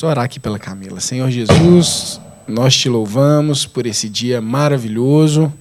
[0.00, 1.00] Vamos orar aqui pela Camila.
[1.00, 5.52] Senhor Jesus, nós te louvamos por esse dia maravilhoso.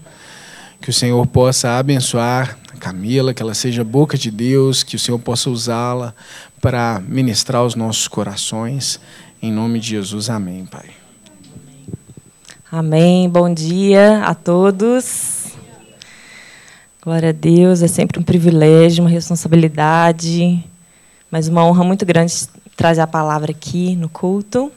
[0.80, 5.00] Que o Senhor possa abençoar a Camila, que ela seja boca de Deus, que o
[5.00, 6.14] Senhor possa usá-la
[6.62, 9.00] para ministrar os nossos corações.
[9.42, 10.92] Em nome de Jesus, amém, Pai.
[12.72, 13.28] Amém.
[13.28, 15.48] Bom dia a todos.
[17.02, 17.82] Glória a Deus.
[17.82, 20.64] É sempre um privilégio, uma responsabilidade,
[21.32, 22.36] mas uma honra muito grande
[22.78, 24.72] trazer a palavra aqui no culto.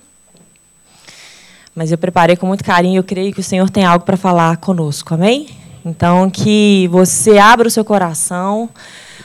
[1.75, 2.99] Mas eu preparei com muito carinho.
[2.99, 5.15] Eu creio que o Senhor tem algo para falar conosco.
[5.15, 5.49] Amém?
[5.85, 8.71] Então, que você abra o seu coração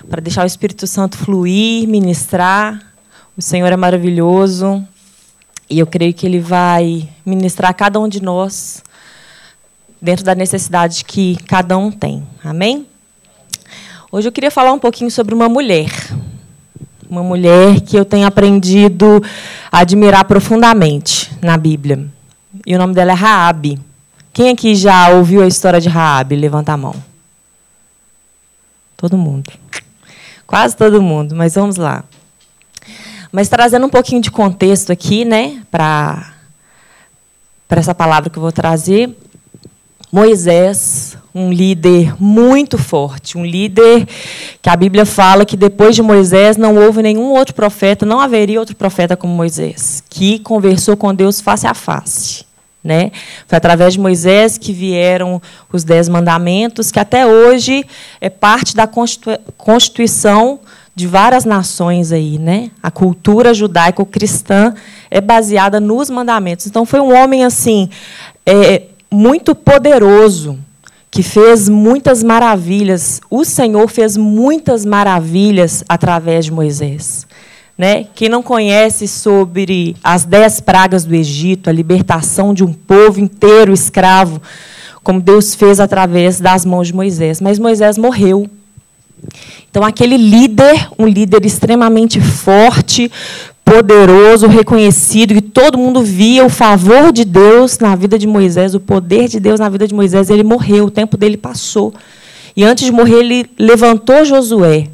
[0.09, 2.93] para deixar o Espírito Santo fluir, ministrar.
[3.35, 4.85] O Senhor é maravilhoso.
[5.69, 8.83] E eu creio que Ele vai ministrar a cada um de nós
[10.01, 12.27] dentro da necessidade que cada um tem.
[12.43, 12.85] Amém?
[14.11, 15.89] Hoje eu queria falar um pouquinho sobre uma mulher.
[17.09, 19.21] Uma mulher que eu tenho aprendido
[19.71, 22.07] a admirar profundamente na Bíblia.
[22.65, 23.79] E o nome dela é Raabe.
[24.33, 26.35] Quem aqui já ouviu a história de Raabe?
[26.35, 26.95] Levanta a mão.
[28.97, 29.51] Todo mundo.
[30.47, 32.03] Quase todo mundo, mas vamos lá.
[33.31, 36.33] Mas trazendo um pouquinho de contexto aqui, né, para
[37.67, 39.17] para essa palavra que eu vou trazer,
[40.15, 44.07] Moisés, um líder muito forte, um líder
[44.61, 48.57] que a Bíblia fala que depois de Moisés não houve nenhum outro profeta, não haveria
[48.57, 52.45] outro profeta como Moisés, que conversou com Deus face a face.
[52.81, 53.11] Né?
[53.45, 57.83] Foi através de Moisés que vieram os dez mandamentos, que até hoje
[58.21, 60.61] é parte da Constituição
[60.95, 62.71] de várias nações aí, né?
[62.81, 64.73] A cultura judaico-cristã
[65.11, 66.67] é baseada nos mandamentos.
[66.67, 67.89] Então foi um homem assim
[68.45, 68.83] é,
[69.15, 70.59] muito poderoso
[71.09, 73.21] que fez muitas maravilhas.
[73.29, 77.25] O Senhor fez muitas maravilhas através de Moisés.
[77.77, 78.05] Né?
[78.13, 83.73] Quem não conhece sobre as dez pragas do Egito, a libertação de um povo inteiro
[83.73, 84.41] escravo,
[85.03, 87.39] como Deus fez através das mãos de Moisés.
[87.39, 88.49] Mas Moisés morreu.
[89.69, 93.11] Então, aquele líder, um líder extremamente forte,
[93.65, 98.79] poderoso, reconhecido, que todo mundo via o favor de Deus na vida de Moisés, o
[98.79, 101.91] poder de Deus na vida de Moisés, ele morreu, o tempo dele passou.
[102.55, 104.87] E antes de morrer, ele levantou Josué,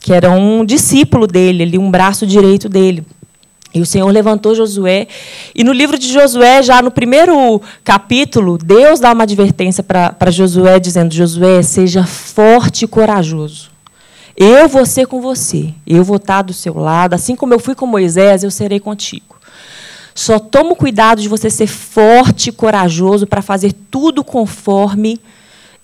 [0.00, 3.04] que era um discípulo dele, ali, um braço direito dele.
[3.74, 5.08] E o Senhor levantou Josué.
[5.54, 10.80] E no livro de Josué, já no primeiro capítulo, Deus dá uma advertência para Josué,
[10.80, 13.70] dizendo: Josué, seja forte e corajoso.
[14.40, 15.74] Eu vou ser com você.
[15.84, 17.14] Eu vou estar do seu lado.
[17.14, 19.36] Assim como eu fui com Moisés, eu serei contigo.
[20.14, 25.20] Só toma cuidado de você ser forte e corajoso para fazer tudo conforme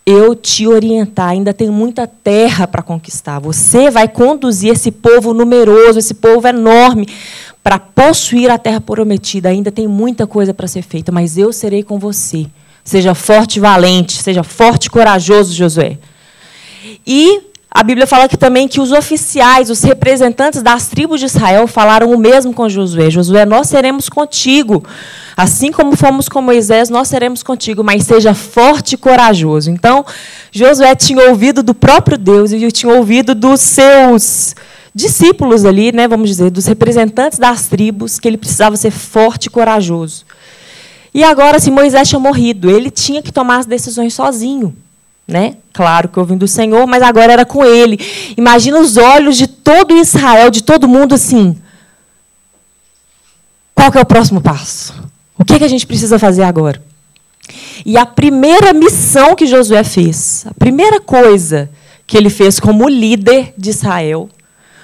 [0.07, 1.31] eu te orientar.
[1.31, 3.41] Ainda tem muita terra para conquistar.
[3.41, 7.09] Você vai conduzir esse povo numeroso, esse povo enorme,
[7.61, 9.49] para possuir a terra prometida.
[9.49, 12.47] Ainda tem muita coisa para ser feita, mas eu serei com você.
[12.85, 15.99] Seja forte e valente, seja forte e corajoso, Josué.
[17.05, 21.67] E a Bíblia fala que também que os oficiais, os representantes das tribos de Israel
[21.67, 23.11] falaram o mesmo com Josué.
[23.11, 24.85] Josué, nós seremos contigo.
[25.37, 29.73] Assim como fomos com Moisés, nós seremos contigo, mas seja forte e corajoso.
[29.73, 30.07] Então,
[30.53, 34.55] Josué tinha ouvido do próprio Deus e tinha ouvido dos seus
[34.95, 39.51] discípulos ali, né, vamos dizer, dos representantes das tribos, que ele precisava ser forte e
[39.51, 40.25] corajoso.
[41.13, 44.77] E agora, se Moisés tinha morrido, ele tinha que tomar as decisões sozinho.
[45.27, 45.57] Né?
[45.73, 47.99] Claro que ouvindo do Senhor, mas agora era com ele.
[48.37, 51.57] Imagina os olhos de todo Israel, de todo mundo assim.
[53.75, 54.95] Qual é o próximo passo?
[55.39, 56.83] O que, é que a gente precisa fazer agora?
[57.85, 61.71] E a primeira missão que Josué fez, a primeira coisa
[62.07, 64.29] que ele fez como líder de Israel,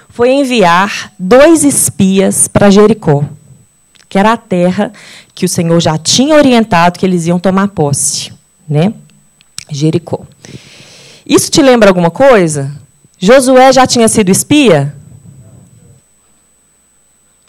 [0.09, 3.23] foi enviar dois espias para Jericó,
[4.09, 4.91] que era a terra
[5.33, 8.33] que o Senhor já tinha orientado que eles iam tomar posse.
[8.67, 8.93] Né?
[9.71, 10.21] Jericó.
[11.25, 12.71] Isso te lembra alguma coisa?
[13.17, 14.95] Josué já tinha sido espia?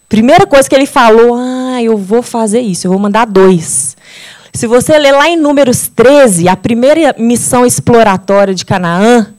[0.09, 3.97] Primeira coisa que ele falou, ah, eu vou fazer isso, eu vou mandar dois.
[4.53, 9.33] Se você ler lá em Números 13, a primeira missão exploratória de Canaã,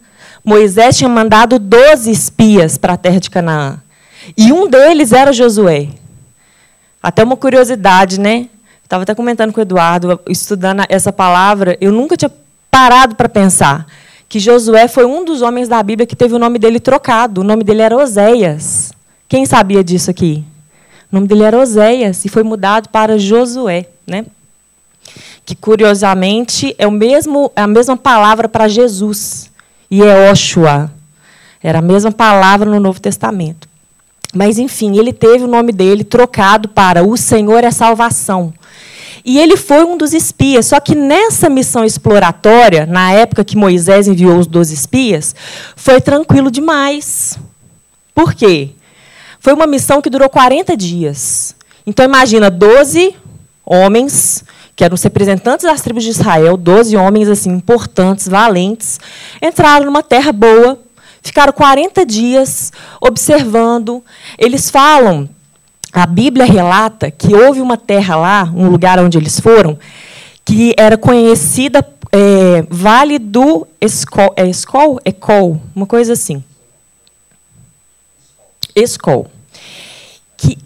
[0.43, 3.79] Moisés tinha mandado 12 espias para a terra de Canaã.
[4.35, 5.89] E um deles era Josué.
[7.01, 8.47] Até uma curiosidade, né?
[8.83, 12.31] Estava até comentando com o Eduardo, estudando essa palavra, eu nunca tinha
[12.73, 13.85] parado para pensar
[14.27, 17.41] que Josué foi um dos homens da Bíblia que teve o nome dele trocado.
[17.41, 18.91] O nome dele era Oséias.
[19.29, 20.43] Quem sabia disso aqui?
[21.11, 24.25] O nome dele era Oséias e foi mudado para Josué, né?
[25.45, 29.51] Que curiosamente é o mesmo é a mesma palavra para Jesus
[29.91, 30.91] e é Oshua.
[31.61, 33.69] Era a mesma palavra no Novo Testamento.
[34.33, 38.51] Mas, enfim, ele teve o nome dele trocado para O Senhor é Salvação.
[39.25, 40.65] E ele foi um dos espias.
[40.65, 45.35] Só que nessa missão exploratória, na época que Moisés enviou os 12 espias,
[45.75, 47.37] foi tranquilo demais.
[48.13, 48.71] Por quê?
[49.39, 51.55] Foi uma missão que durou 40 dias.
[51.85, 53.15] Então, imagina 12
[53.65, 54.43] homens,
[54.75, 58.99] que eram os representantes das tribos de Israel, 12 homens assim importantes, valentes,
[59.41, 60.79] entraram numa terra boa,
[61.21, 62.71] ficaram 40 dias
[63.01, 64.03] observando.
[64.37, 65.29] Eles falam
[65.93, 69.77] a Bíblia relata que houve uma terra lá, um lugar onde eles foram,
[70.43, 74.99] que era conhecida é, Vale do Escol, é Escol?
[75.05, 76.43] Ecol, uma coisa assim.
[78.75, 79.29] Escol.
[80.35, 80.57] Que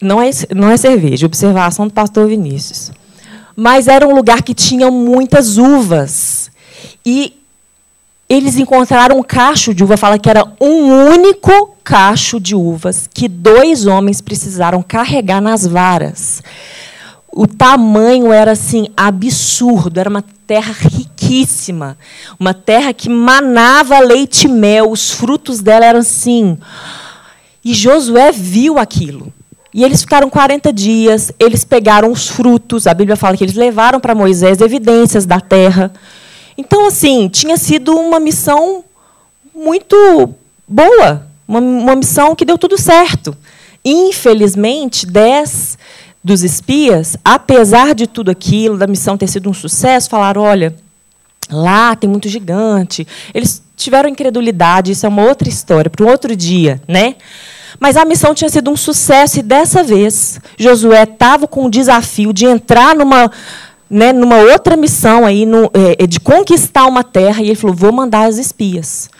[0.00, 2.92] não é, não é cerveja, observação do pastor Vinícius.
[3.56, 6.50] Mas era um lugar que tinha muitas uvas.
[7.04, 7.38] E
[8.28, 13.28] eles encontraram um cacho de uva, fala que era um único cacho de uvas que
[13.28, 16.42] dois homens precisaram carregar nas varas.
[17.30, 21.98] O tamanho era assim absurdo, era uma terra riquíssima,
[22.40, 26.56] uma terra que manava leite e mel, os frutos dela eram assim.
[27.64, 29.32] E Josué viu aquilo.
[29.72, 33.98] E eles ficaram 40 dias, eles pegaram os frutos, a Bíblia fala que eles levaram
[33.98, 35.92] para Moisés evidências da terra.
[36.56, 38.84] Então, assim, tinha sido uma missão
[39.52, 40.32] muito
[40.68, 43.36] boa, uma, uma missão que deu tudo certo.
[43.84, 45.78] Infelizmente, dez
[46.22, 50.74] dos espias, apesar de tudo aquilo, da missão ter sido um sucesso, falaram: olha,
[51.50, 53.06] lá tem muito gigante.
[53.34, 57.16] Eles tiveram incredulidade, isso é uma outra história, para um outro dia, né?
[57.78, 62.32] Mas a missão tinha sido um sucesso e dessa vez Josué estava com o desafio
[62.32, 63.30] de entrar numa
[63.90, 67.76] né, numa outra missão aí, no, é, é, de conquistar uma terra, e ele falou:
[67.76, 69.10] vou mandar as espias.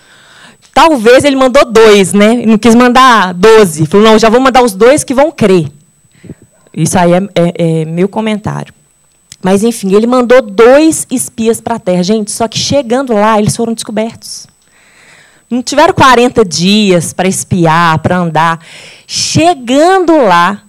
[0.75, 2.44] Talvez ele mandou dois, né?
[2.44, 3.87] Não quis mandar doze.
[3.87, 5.71] Falou: não, já vou mandar os dois que vão crer.
[6.76, 8.75] Isso aí é, é, é meu comentário.
[9.41, 12.03] Mas, enfim, ele mandou dois espias para a terra.
[12.03, 14.49] Gente, só que chegando lá, eles foram descobertos.
[15.49, 18.59] Não tiveram 40 dias para espiar, para andar.
[19.06, 20.62] Chegando lá,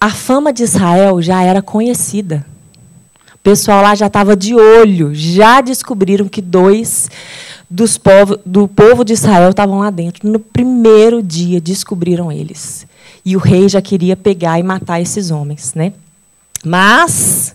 [0.00, 2.44] a fama de Israel já era conhecida.
[3.34, 7.08] O pessoal lá já estava de olho, já descobriram que dois
[7.70, 10.28] dos povo, do povo de Israel estavam lá dentro.
[10.28, 12.86] No primeiro dia descobriram eles.
[13.24, 15.72] E o rei já queria pegar e matar esses homens.
[15.74, 15.92] Né?
[16.64, 17.54] Mas,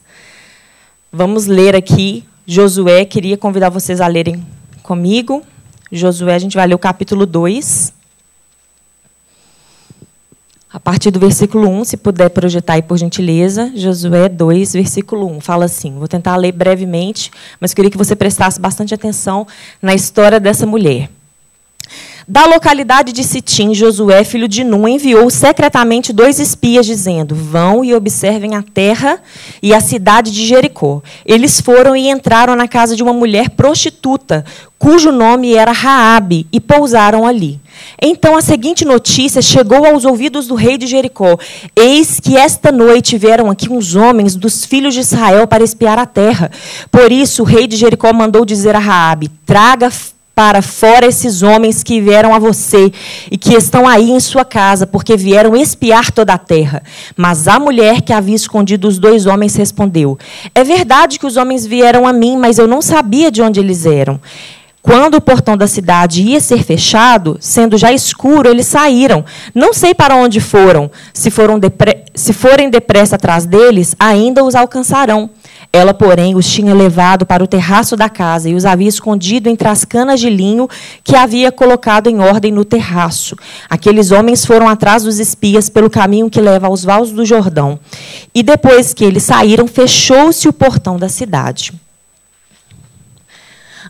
[1.12, 2.24] vamos ler aqui.
[2.48, 4.46] Josué, queria convidar vocês a lerem
[4.82, 5.42] comigo.
[5.92, 7.94] Josué, a gente vai ler o capítulo 2.
[10.76, 15.40] A partir do versículo 1, se puder projetar aí por gentileza, Josué 2, versículo 1,
[15.40, 17.32] fala assim: vou tentar ler brevemente,
[17.62, 19.48] mas queria que você prestasse bastante atenção
[19.82, 21.10] na história dessa mulher.
[22.28, 27.94] Da localidade de Sitim, Josué, filho de Nun, enviou secretamente dois espias, dizendo: Vão e
[27.94, 29.22] observem a terra
[29.62, 31.04] e a cidade de Jericó.
[31.24, 34.44] Eles foram e entraram na casa de uma mulher prostituta,
[34.80, 37.60] cujo nome era Raabe, e pousaram ali.
[38.02, 41.38] Então a seguinte notícia chegou aos ouvidos do rei de Jericó:
[41.76, 46.08] Eis que esta noite vieram aqui uns homens dos filhos de Israel para espiar a
[46.08, 46.50] terra.
[46.90, 49.92] Por isso o rei de Jericó mandou dizer a Raabe: Traga
[50.36, 52.92] para fora esses homens que vieram a você
[53.32, 56.84] e que estão aí em sua casa, porque vieram espiar toda a terra.
[57.16, 60.20] Mas a mulher que havia escondido os dois homens respondeu:
[60.54, 63.86] É verdade que os homens vieram a mim, mas eu não sabia de onde eles
[63.86, 64.20] eram.
[64.86, 69.26] Quando o portão da cidade ia ser fechado, sendo já escuro, eles saíram.
[69.52, 70.92] Não sei para onde foram.
[71.12, 72.04] Se, foram depre...
[72.14, 75.32] Se forem depressa atrás deles, ainda os alcançarão.
[75.76, 79.68] Ela, porém, os tinha levado para o terraço da casa e os havia escondido entre
[79.68, 80.70] as canas de linho
[81.04, 83.36] que havia colocado em ordem no terraço.
[83.70, 87.78] Aqueles homens foram atrás dos espias pelo caminho que leva aos vales do Jordão.
[88.34, 91.74] E depois que eles saíram, fechou-se o portão da cidade.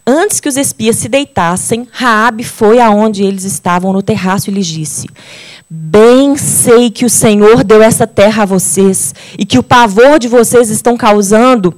[0.08, 4.68] Antes que os espias se deitassem, Raabe foi aonde eles estavam no terraço e lhes
[4.68, 5.10] disse:
[5.68, 10.28] Bem sei que o Senhor deu essa terra a vocês e que o pavor de
[10.28, 11.74] vocês estão causando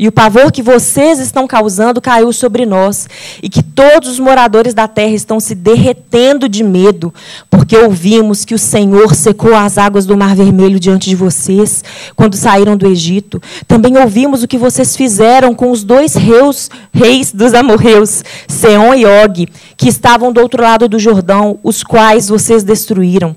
[0.00, 3.06] e o pavor que vocês estão causando caiu sobre nós,
[3.42, 7.12] e que todos os moradores da terra estão se derretendo de medo,
[7.50, 11.84] porque ouvimos que o Senhor secou as águas do Mar Vermelho diante de vocês,
[12.16, 13.42] quando saíram do Egito.
[13.68, 19.04] Também ouvimos o que vocês fizeram com os dois reus, reis dos amorreus, Seom e
[19.04, 23.36] Og, que estavam do outro lado do Jordão, os quais vocês destruíram.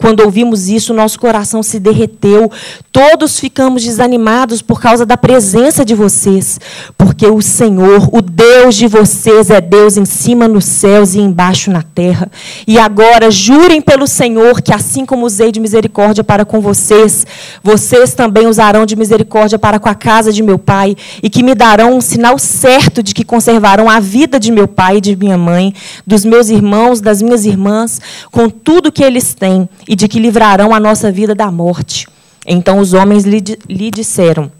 [0.00, 2.50] Quando ouvimos isso, nosso coração se derreteu.
[2.90, 6.58] Todos ficamos desanimados por causa da presença de vocês,
[6.96, 11.70] porque o Senhor, o Deus de vocês, é Deus em cima nos céus e embaixo
[11.70, 12.30] na terra.
[12.66, 17.26] E agora jurem pelo Senhor que assim como usei de misericórdia para com vocês,
[17.62, 21.54] vocês também usarão de misericórdia para com a casa de meu pai, e que me
[21.54, 25.36] darão um sinal certo de que conservarão a vida de meu pai e de minha
[25.36, 25.74] mãe,
[26.06, 30.72] dos meus irmãos, das minhas irmãs, com tudo que eles têm e de que livrarão
[30.72, 32.06] a nossa vida da morte.
[32.46, 34.50] Então os homens lhe, lhe disseram: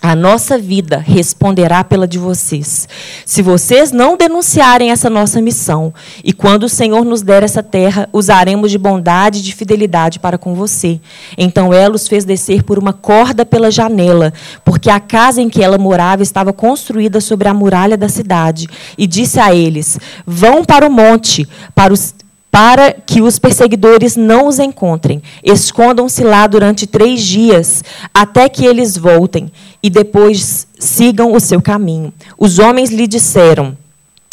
[0.00, 2.88] a nossa vida responderá pela de vocês.
[3.26, 5.92] Se vocês não denunciarem essa nossa missão,
[6.22, 10.38] e quando o Senhor nos der essa terra, usaremos de bondade e de fidelidade para
[10.38, 11.00] com você.
[11.36, 14.32] Então ela os fez descer por uma corda pela janela,
[14.64, 18.68] porque a casa em que ela morava estava construída sobre a muralha da cidade.
[18.96, 22.14] E disse a eles: Vão para o monte, para os
[22.50, 25.22] para que os perseguidores não os encontrem.
[25.44, 29.50] Escondam-se lá durante três dias, até que eles voltem,
[29.82, 32.12] e depois sigam o seu caminho.
[32.38, 33.76] Os homens lhe disseram: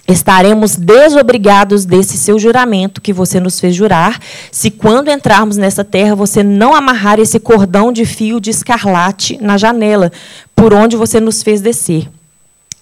[0.07, 4.19] Estaremos desobrigados desse seu juramento que você nos fez jurar,
[4.51, 9.57] se quando entrarmos nessa terra você não amarrar esse cordão de fio de escarlate na
[9.57, 10.11] janela,
[10.55, 12.07] por onde você nos fez descer.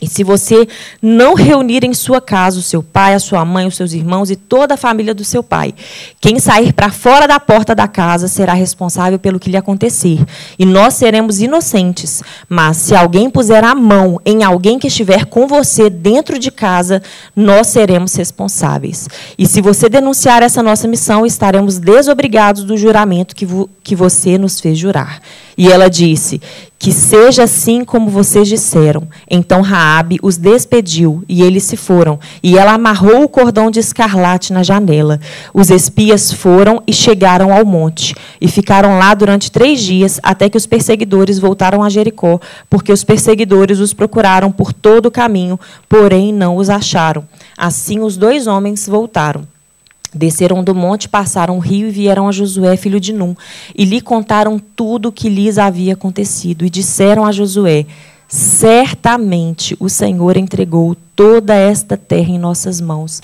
[0.03, 0.67] E se você
[1.01, 4.35] não reunir em sua casa o seu pai, a sua mãe, os seus irmãos e
[4.35, 5.73] toda a família do seu pai,
[6.19, 10.19] quem sair para fora da porta da casa será responsável pelo que lhe acontecer.
[10.59, 12.21] E nós seremos inocentes.
[12.49, 17.01] Mas se alguém puser a mão em alguém que estiver com você dentro de casa,
[17.33, 19.07] nós seremos responsáveis.
[19.37, 24.37] E se você denunciar essa nossa missão, estaremos desobrigados do juramento que, vo que você
[24.37, 25.21] nos fez jurar.
[25.57, 26.41] E ela disse:
[26.83, 29.07] Que seja assim como vocês disseram.
[29.31, 32.19] Então Raabe os despediu e eles se foram.
[32.43, 35.17] E ela amarrou o cordão de escarlate na janela.
[35.53, 40.57] Os espias foram e chegaram ao monte e ficaram lá durante três dias até que
[40.57, 42.37] os perseguidores voltaram a Jericó,
[42.69, 47.23] porque os perseguidores os procuraram por todo o caminho, porém não os acharam.
[47.57, 49.47] Assim os dois homens voltaram.
[50.13, 53.35] Desceram do monte, passaram o rio e vieram a Josué, filho de Num,
[53.75, 56.65] e lhe contaram tudo o que lhes havia acontecido.
[56.65, 57.85] E disseram a Josué:
[58.27, 63.21] Certamente o Senhor entregou toda esta terra em nossas mãos,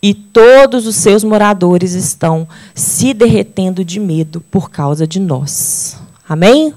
[0.00, 5.96] e todos os seus moradores estão se derretendo de medo por causa de nós.
[6.28, 6.72] Amém?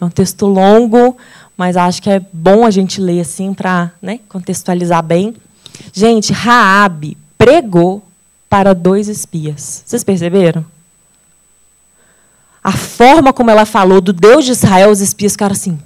[0.00, 1.16] É um texto longo,
[1.56, 5.34] mas acho que é bom a gente ler assim para né, contextualizar bem.
[5.92, 8.02] Gente, Raabe pregou
[8.52, 9.82] para dois espias.
[9.86, 10.62] Vocês perceberam?
[12.62, 15.80] A forma como ela falou do Deus de Israel, os espias ficaram assim.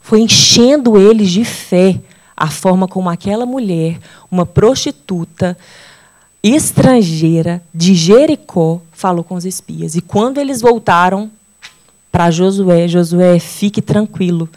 [0.00, 2.00] Foi enchendo eles de fé.
[2.34, 3.98] A forma como aquela mulher,
[4.30, 5.58] uma prostituta
[6.42, 9.94] estrangeira de Jericó, falou com os espias.
[9.94, 11.30] E quando eles voltaram
[12.10, 14.48] para Josué, Josué, fique tranquilo.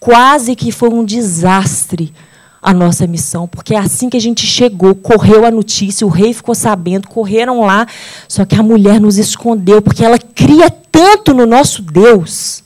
[0.00, 2.12] Quase que foi um desastre
[2.62, 6.34] a nossa missão, porque é assim que a gente chegou, correu a notícia, o rei
[6.34, 7.86] ficou sabendo, correram lá,
[8.28, 12.62] só que a mulher nos escondeu, porque ela cria tanto no nosso Deus.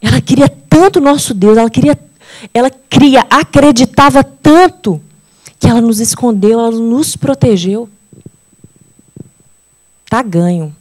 [0.00, 1.98] Ela queria tanto o nosso Deus, ela queria,
[2.54, 5.00] ela cria, acreditava tanto
[5.58, 7.88] que ela nos escondeu, ela nos protegeu.
[10.08, 10.74] Tá ganho.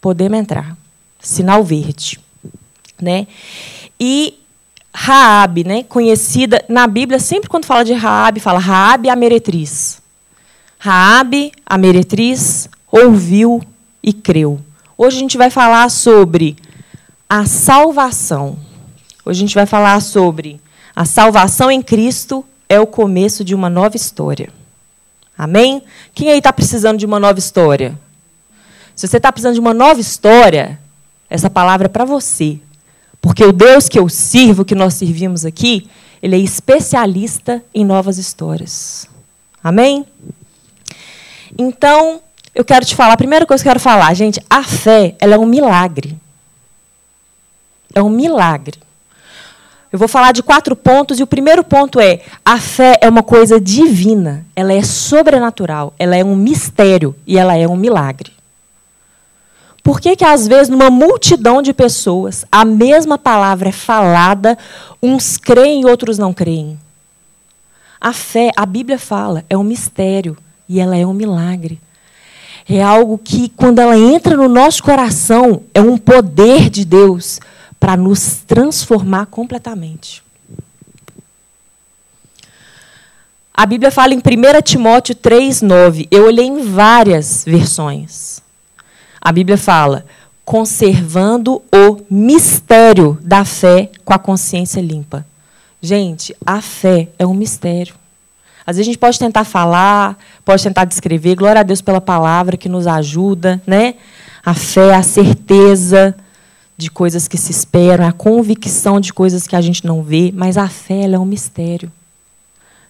[0.00, 0.76] Podemos entrar.
[1.20, 2.18] Sinal verde,
[3.00, 3.26] né?
[4.00, 4.38] E
[5.00, 10.02] Raabe, né, conhecida na Bíblia, sempre quando fala de Raabe, fala Raabe a meretriz.
[10.76, 13.62] Raabe, a meretriz, ouviu
[14.02, 14.60] e creu.
[14.96, 16.56] Hoje a gente vai falar sobre
[17.30, 18.58] a salvação.
[19.24, 20.60] Hoje a gente vai falar sobre
[20.96, 24.50] a salvação em Cristo é o começo de uma nova história.
[25.38, 25.80] Amém?
[26.12, 27.96] Quem aí está precisando de uma nova história?
[28.96, 30.76] Se você está precisando de uma nova história,
[31.30, 32.58] essa palavra é para você.
[33.20, 35.88] Porque o Deus que eu sirvo, que nós servimos aqui,
[36.22, 39.08] ele é especialista em novas histórias.
[39.62, 40.06] Amém?
[41.56, 42.20] Então,
[42.54, 45.34] eu quero te falar, a primeira coisa que eu quero falar, gente, a fé, ela
[45.34, 46.18] é um milagre.
[47.94, 48.78] É um milagre.
[49.90, 53.22] Eu vou falar de quatro pontos, e o primeiro ponto é: a fé é uma
[53.22, 58.32] coisa divina, ela é sobrenatural, ela é um mistério e ela é um milagre.
[59.88, 64.58] Por que, que, às vezes, numa multidão de pessoas, a mesma palavra é falada,
[65.02, 66.78] uns creem e outros não creem?
[67.98, 70.36] A fé, a Bíblia fala, é um mistério
[70.68, 71.80] e ela é um milagre.
[72.68, 77.40] É algo que, quando ela entra no nosso coração, é um poder de Deus
[77.80, 80.22] para nos transformar completamente.
[83.54, 84.20] A Bíblia fala em 1
[84.62, 86.06] Timóteo 3,9.
[86.10, 88.46] Eu olhei em várias versões.
[89.20, 90.04] A Bíblia fala:
[90.44, 95.26] conservando o mistério da fé com a consciência limpa.
[95.80, 97.94] Gente, a fé é um mistério.
[98.66, 101.36] Às vezes a gente pode tentar falar, pode tentar descrever.
[101.36, 103.94] Glória a Deus pela palavra que nos ajuda, né?
[104.44, 106.14] A fé, a certeza
[106.76, 110.56] de coisas que se esperam, a convicção de coisas que a gente não vê, mas
[110.56, 111.90] a fé é um mistério.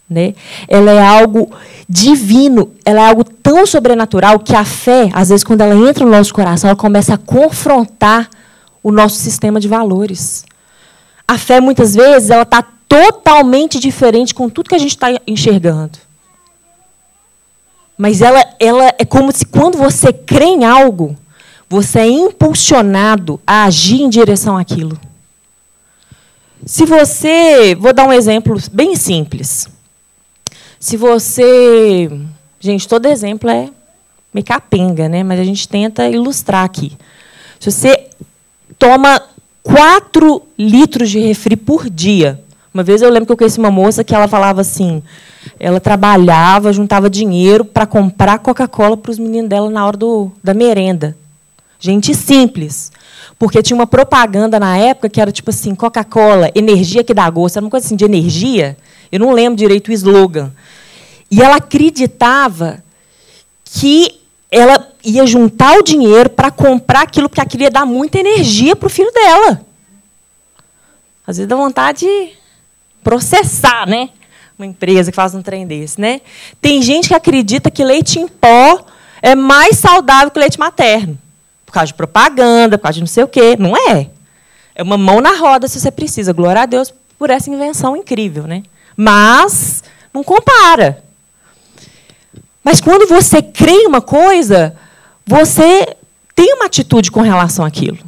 [0.09, 0.35] Né?
[0.67, 1.50] Ela é algo
[1.88, 6.11] divino, ela é algo tão sobrenatural que a fé, às vezes, quando ela entra no
[6.11, 8.29] nosso coração, ela começa a confrontar
[8.83, 10.45] o nosso sistema de valores.
[11.27, 15.99] A fé, muitas vezes, ela está totalmente diferente com tudo que a gente está enxergando.
[17.99, 21.17] Mas ela, ela é como se quando você crê em algo,
[21.69, 24.99] você é impulsionado a agir em direção àquilo.
[26.65, 27.75] Se você.
[27.75, 29.69] Vou dar um exemplo bem simples.
[30.80, 32.11] Se você.
[32.61, 33.70] Gente, todo exemplo é
[34.32, 35.23] meio capenga, né?
[35.23, 36.92] mas a gente tenta ilustrar aqui.
[37.58, 38.08] Se você
[38.78, 39.23] toma
[39.62, 42.40] 4 litros de refri por dia,
[42.73, 45.02] uma vez eu lembro que eu conheci uma moça que ela falava assim,
[45.58, 50.54] ela trabalhava, juntava dinheiro para comprar Coca-Cola para os meninos dela na hora do, da
[50.54, 51.16] merenda.
[51.80, 52.92] Gente simples.
[53.38, 57.57] Porque tinha uma propaganda na época que era tipo assim, Coca-Cola, energia que dá gosto,
[57.57, 58.76] era uma coisa assim de energia.
[59.12, 60.52] Eu não lembro direito o slogan.
[61.30, 62.83] E ela acreditava
[63.64, 64.18] que
[64.50, 68.87] ela ia juntar o dinheiro para comprar aquilo, porque aquilo ia dar muita energia para
[68.87, 69.64] o filho dela.
[71.26, 72.33] Às vezes dá vontade de
[73.04, 74.09] processar, né?
[74.59, 76.23] Uma empresa que faz um trem desse, né?
[76.61, 78.85] Tem gente que acredita que leite em pó
[79.23, 81.18] é mais saudável que leite materno.
[81.68, 83.54] Por causa de propaganda, por causa de não sei o quê.
[83.58, 84.08] Não é.
[84.75, 86.32] É uma mão na roda se você precisa.
[86.32, 88.62] Glória a Deus por essa invenção incrível, né?
[88.96, 89.84] Mas
[90.14, 91.04] não compara.
[92.64, 94.75] Mas quando você crê em uma coisa,
[95.26, 95.94] você
[96.34, 97.98] tem uma atitude com relação àquilo.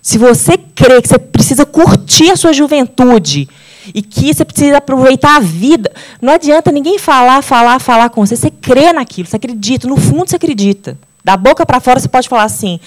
[0.00, 3.48] Se você crê que você precisa curtir a sua juventude
[3.92, 5.90] e que você precisa aproveitar a vida.
[6.22, 8.36] Não adianta ninguém falar, falar, falar com você.
[8.36, 9.88] Você crê naquilo, você acredita.
[9.88, 10.96] No fundo, você acredita.
[11.28, 12.80] Da boca para fora, você pode falar assim: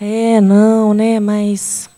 [0.00, 1.90] é, não, né, mas.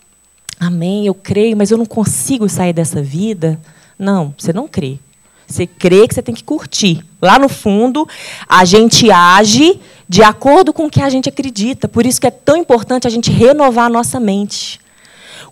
[0.59, 3.61] Amém, eu creio, mas eu não consigo sair dessa vida.
[3.99, 4.99] Não, você não crê.
[5.47, 7.05] Você crê que você tem que curtir.
[7.21, 8.09] Lá no fundo,
[8.49, 9.79] a gente age
[10.09, 11.87] de acordo com o que a gente acredita.
[11.87, 14.81] Por isso que é tão importante a gente renovar a nossa mente.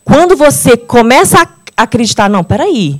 [0.02, 1.42] Quando você começa
[1.76, 2.98] a acreditar, não, peraí.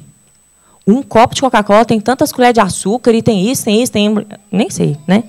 [0.87, 4.26] Um copo de Coca-Cola tem tantas colheres de açúcar e tem isso, tem isso, tem.
[4.53, 5.24] Nem sei, né?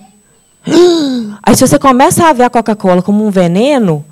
[1.43, 4.05] Aí se você começa a ver a Coca-Cola como um veneno,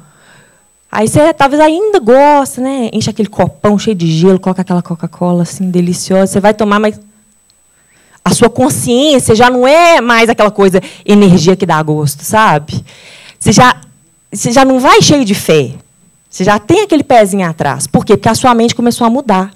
[0.91, 2.89] aí você talvez ainda gosta, né?
[2.91, 6.27] Enche aquele copão cheio de gelo, coloca aquela Coca-Cola assim, deliciosa.
[6.27, 6.99] Você vai tomar, mas
[8.25, 12.83] a sua consciência já não é mais aquela coisa, energia que dá gosto, sabe?
[13.39, 13.79] Você já,
[14.31, 15.73] você já não vai cheio de fé.
[16.29, 17.87] Você já tem aquele pezinho atrás.
[17.87, 18.15] Por quê?
[18.15, 19.51] Porque a sua mente começou a mudar.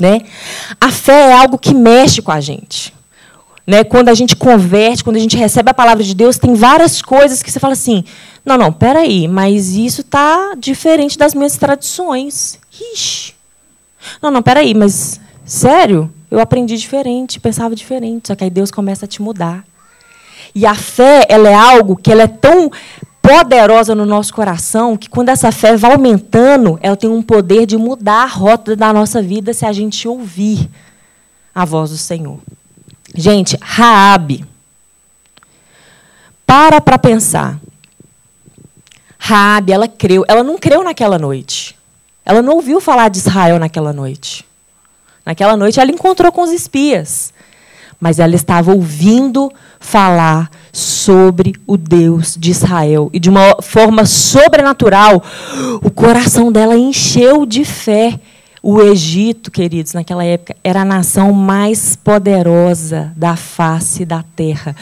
[0.00, 0.22] Né?
[0.80, 2.94] A fé é algo que mexe com a gente.
[3.66, 3.84] Né?
[3.84, 7.42] Quando a gente converte, quando a gente recebe a palavra de Deus, tem várias coisas
[7.42, 8.04] que você fala assim:
[8.44, 12.58] não, não, peraí, mas isso está diferente das minhas tradições.
[12.94, 13.34] Ixi.
[14.22, 16.12] Não, não, peraí, mas sério?
[16.30, 18.28] Eu aprendi diferente, pensava diferente.
[18.28, 19.64] Só que aí Deus começa a te mudar.
[20.54, 22.70] E a fé, ela é algo que ela é tão
[23.20, 27.76] poderosa no nosso coração que quando essa fé vai aumentando, ela tem um poder de
[27.76, 30.68] mudar a rota da nossa vida se a gente ouvir
[31.54, 32.38] a voz do Senhor.
[33.14, 34.44] Gente, Raabe.
[36.46, 37.60] Para para pensar.
[39.18, 41.76] Raabe, ela creu, ela não creu naquela noite.
[42.24, 44.44] Ela não ouviu falar de Israel naquela noite.
[45.24, 47.32] Naquela noite ela encontrou com os espias,
[48.00, 53.10] mas ela estava ouvindo falar sobre o Deus de Israel.
[53.12, 55.22] E de uma forma sobrenatural,
[55.82, 58.18] o coração dela encheu de fé.
[58.62, 64.76] O Egito, queridos, naquela época, era a nação mais poderosa da face da terra.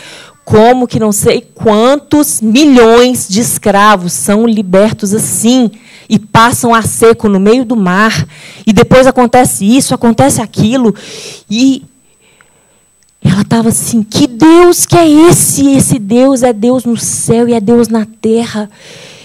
[0.45, 5.71] Como que não sei quantos milhões de escravos são libertos assim
[6.09, 8.27] e passam a seco no meio do mar,
[8.67, 10.95] e depois acontece isso, acontece aquilo,
[11.51, 11.85] e
[13.23, 15.71] ela estava assim: que Deus que é esse?
[15.71, 18.71] Esse Deus é Deus no céu e é Deus na terra.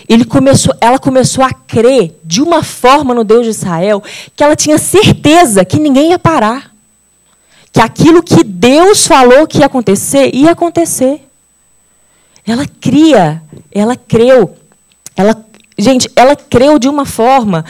[0.07, 4.03] Ele começou, ela começou a crer de uma forma no Deus de Israel
[4.35, 6.73] que ela tinha certeza que ninguém ia parar.
[7.71, 11.27] Que aquilo que Deus falou que ia acontecer, ia acontecer.
[12.45, 14.55] Ela cria, ela creu.
[15.15, 15.43] Ela,
[15.77, 17.65] gente, ela creu de uma forma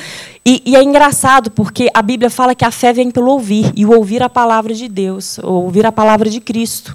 [0.46, 3.86] e, e, é engraçado, porque a Bíblia fala que a fé vem pelo ouvir, e
[3.86, 6.94] o ouvir a palavra de Deus, ouvir a palavra de Cristo.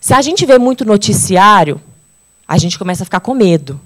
[0.00, 1.78] Se a gente vê muito noticiário,
[2.50, 3.80] a gente começa a ficar com medo.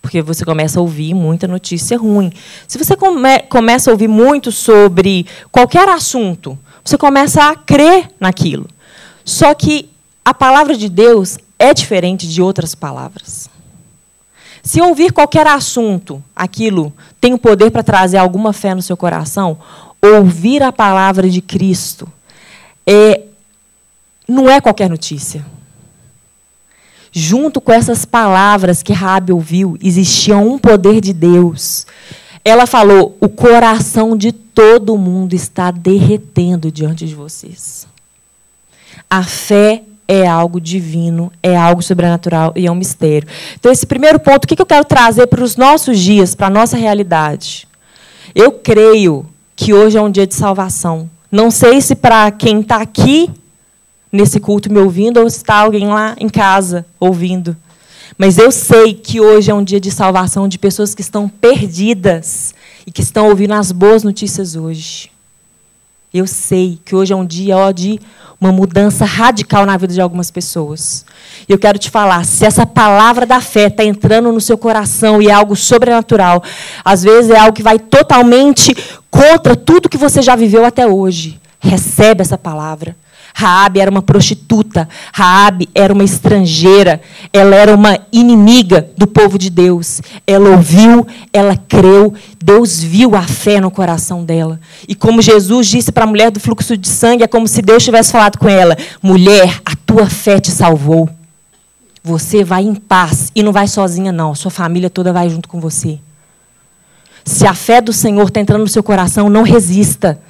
[0.00, 2.32] Porque você começa a ouvir muita notícia ruim.
[2.66, 8.66] Se você come, começa a ouvir muito sobre qualquer assunto, você começa a crer naquilo.
[9.22, 9.90] Só que
[10.24, 13.50] a palavra de Deus é diferente de outras palavras.
[14.62, 19.58] Se ouvir qualquer assunto, aquilo tem o poder para trazer alguma fé no seu coração,
[20.00, 22.10] ouvir a palavra de Cristo
[22.86, 23.24] é,
[24.26, 25.44] não é qualquer notícia.
[27.12, 31.86] Junto com essas palavras que Rabi ouviu, existia um poder de Deus.
[32.44, 37.86] Ela falou: o coração de todo mundo está derretendo diante de vocês.
[39.08, 43.28] A fé é algo divino, é algo sobrenatural e é um mistério.
[43.58, 46.50] Então, esse primeiro ponto, o que eu quero trazer para os nossos dias, para a
[46.50, 47.66] nossa realidade?
[48.34, 51.08] Eu creio que hoje é um dia de salvação.
[51.30, 53.30] Não sei se para quem está aqui
[54.12, 57.56] nesse culto me ouvindo ou se está alguém lá em casa ouvindo.
[58.18, 62.54] Mas eu sei que hoje é um dia de salvação de pessoas que estão perdidas
[62.86, 65.10] e que estão ouvindo as boas notícias hoje.
[66.12, 68.00] Eu sei que hoje é um dia ó, de
[68.40, 71.04] uma mudança radical na vida de algumas pessoas.
[71.48, 75.22] E eu quero te falar, se essa palavra da fé está entrando no seu coração
[75.22, 76.42] e é algo sobrenatural,
[76.84, 78.74] às vezes é algo que vai totalmente
[79.08, 81.40] contra tudo que você já viveu até hoje.
[81.60, 82.96] Recebe essa palavra.
[83.34, 87.00] Raabe era uma prostituta, Raabe era uma estrangeira,
[87.32, 90.00] ela era uma inimiga do povo de Deus.
[90.26, 92.12] Ela ouviu, ela creu,
[92.42, 94.60] Deus viu a fé no coração dela.
[94.88, 97.84] E como Jesus disse para a mulher do fluxo de sangue, é como se Deus
[97.84, 101.08] tivesse falado com ela: "Mulher, a tua fé te salvou.
[102.02, 105.60] Você vai em paz e não vai sozinha não, sua família toda vai junto com
[105.60, 105.98] você."
[107.24, 110.20] Se a fé do Senhor está entrando no seu coração, não resista.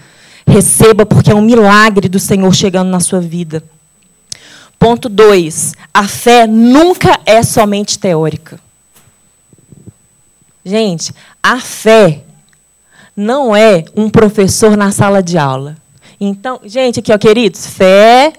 [0.51, 3.63] Receba, porque é um milagre do Senhor chegando na sua vida.
[4.79, 5.75] Ponto 2.
[5.95, 8.59] A fé nunca é somente teórica.
[10.65, 12.25] Gente, a fé
[13.15, 15.77] não é um professor na sala de aula.
[16.21, 18.33] Então, gente, aqui, ó, queridos, fé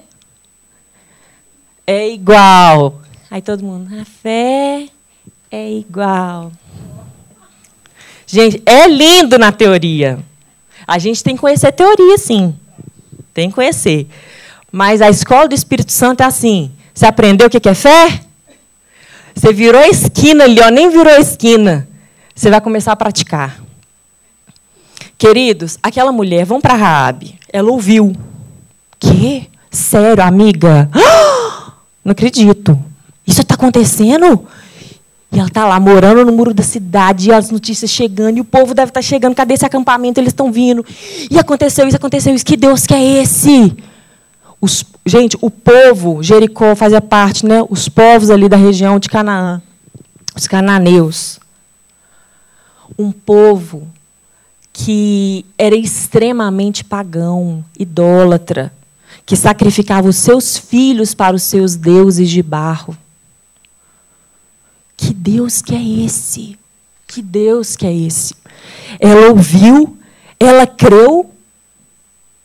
[1.88, 3.02] é igual.
[3.30, 4.88] Aí todo mundo, a fé
[5.50, 6.52] é igual.
[8.28, 10.20] Gente, é lindo na teoria.
[10.88, 12.56] A gente tem que conhecer teoria, sim.
[13.34, 14.08] Tem que conhecer.
[14.72, 16.72] Mas a escola do Espírito Santo é assim.
[16.94, 18.22] Você aprendeu o que é fé?
[19.34, 21.88] Você virou a esquina ali, ó, nem virou a esquina.
[22.36, 23.62] Você vai começar a praticar.
[25.18, 27.38] Queridos, aquela mulher, vamos para Raabe.
[27.52, 28.16] Ela ouviu.
[29.00, 29.50] Que?
[29.70, 30.90] Sério, amiga?
[32.04, 32.78] Não acredito.
[33.26, 34.48] Isso está acontecendo?
[35.32, 38.46] E ela está lá morando no muro da cidade, e as notícias chegando, e o
[38.46, 40.20] povo deve estar tá chegando, cadê esse acampamento?
[40.20, 40.86] Eles estão vindo.
[41.30, 42.46] E aconteceu isso, aconteceu isso.
[42.46, 43.76] Que Deus que é esse?
[44.60, 47.66] Os, gente, o povo, Jericó fazia parte, né?
[47.70, 49.62] Os povos ali da região de Canaã,
[50.36, 51.40] os cananeus.
[53.00, 53.88] Um povo
[54.74, 58.72] que era extremamente pagão, idólatra,
[59.26, 62.96] que sacrificava os seus filhos para os seus deuses de barro.
[65.02, 66.60] Que Deus que é esse?
[67.08, 68.36] Que Deus que é esse?
[69.00, 69.98] Ela ouviu,
[70.40, 71.32] ela creu,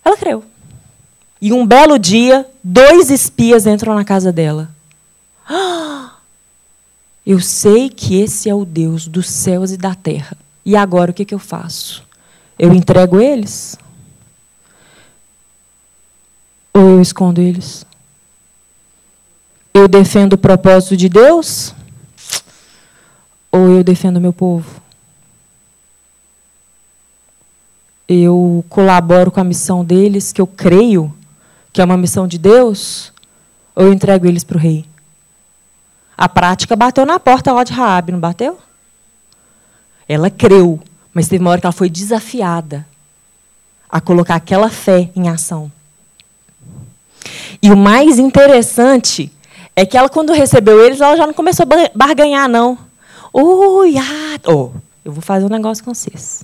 [0.02, 0.42] ela creu.
[1.38, 4.70] E um belo dia, dois espias entram na casa dela.
[7.26, 10.36] Eu sei que esse é o Deus dos céus e da terra.
[10.64, 12.04] E agora o que, que eu faço?
[12.56, 13.76] Eu entrego eles?
[16.72, 17.84] Ou eu escondo eles?
[19.74, 21.74] Eu defendo o propósito de Deus?
[23.56, 24.80] Ou eu defendo meu povo?
[28.08, 31.12] Eu colaboro com a missão deles, que eu creio
[31.72, 33.12] que é uma missão de Deus,
[33.74, 34.84] ou eu entrego eles para o rei?
[36.16, 38.58] A prática bateu na porta lá de Raabe, não bateu?
[40.08, 40.80] Ela creu,
[41.12, 42.86] mas teve uma hora que ela foi desafiada
[43.90, 45.70] a colocar aquela fé em ação.
[47.62, 49.30] E o mais interessante
[49.74, 52.85] é que ela, quando recebeu eles, ela já não começou a barganhar, não.
[53.38, 54.70] Oi, ah, oh,
[55.04, 56.42] eu vou fazer um negócio com vocês.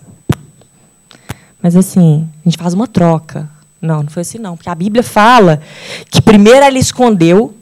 [1.63, 3.49] Mas assim, a gente faz uma troca.
[3.81, 5.63] Não, não foi assim não, porque a Bíblia fala
[6.11, 7.57] que primeiro ela escondeu,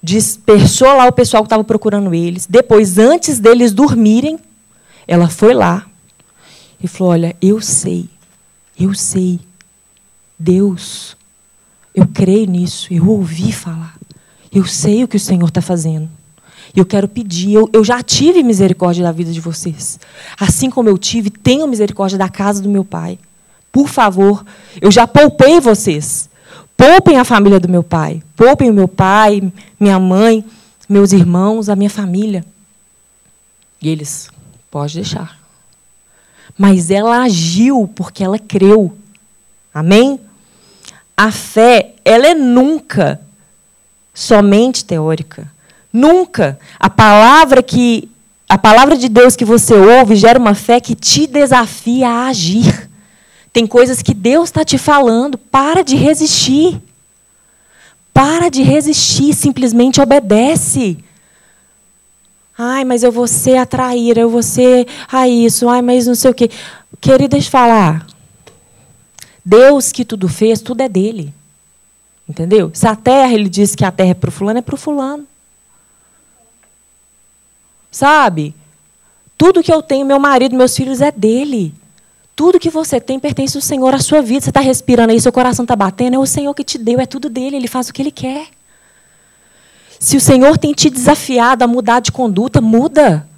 [0.00, 4.38] dispersou lá o pessoal que estava procurando eles, depois, antes deles dormirem,
[5.04, 5.84] ela foi lá
[6.80, 8.08] e falou: Olha, eu sei,
[8.78, 9.40] eu sei,
[10.38, 11.16] Deus,
[11.92, 13.96] eu creio nisso, eu ouvi falar,
[14.52, 16.19] eu sei o que o Senhor está fazendo.
[16.74, 19.98] E eu quero pedir, eu, eu já tive misericórdia da vida de vocês.
[20.38, 23.18] Assim como eu tive, tenho misericórdia da casa do meu pai.
[23.72, 24.44] Por favor,
[24.80, 26.28] eu já poupei vocês.
[26.76, 28.22] Poupem a família do meu pai.
[28.36, 30.44] Poupem o meu pai, minha mãe.
[30.88, 32.44] meus irmãos, a minha família.
[33.80, 34.28] E eles,
[34.70, 35.38] pode deixar.
[36.58, 38.96] Mas ela agiu porque ela creu.
[39.72, 40.18] Amém?
[41.16, 43.20] A fé, ela é nunca
[44.12, 45.50] somente teórica.
[45.92, 46.58] Nunca.
[46.78, 48.08] A palavra que
[48.48, 52.90] a palavra de Deus que você ouve gera uma fé que te desafia a agir.
[53.52, 56.80] Tem coisas que Deus está te falando, para de resistir.
[58.12, 60.98] Para de resistir, simplesmente obedece.
[62.58, 66.16] Ai, mas eu vou ser a traíra, eu vou ser a isso, ai, mas não
[66.16, 66.50] sei o quê.
[67.00, 68.04] Querida, deixa eu falar.
[69.44, 71.32] Deus que tudo fez, tudo é dele.
[72.28, 72.70] Entendeu?
[72.74, 74.78] Se a terra, ele diz que a terra é para o fulano, é para o
[74.78, 75.26] fulano.
[77.90, 78.54] Sabe?
[79.36, 81.74] Tudo que eu tenho, meu marido, meus filhos, é dele.
[82.36, 84.42] Tudo que você tem pertence ao Senhor, à sua vida.
[84.42, 87.06] Você está respirando aí, seu coração está batendo, é o Senhor que te deu, é
[87.06, 88.48] tudo dele, ele faz o que ele quer.
[89.98, 93.28] Se o Senhor tem te desafiado a mudar de conduta, muda.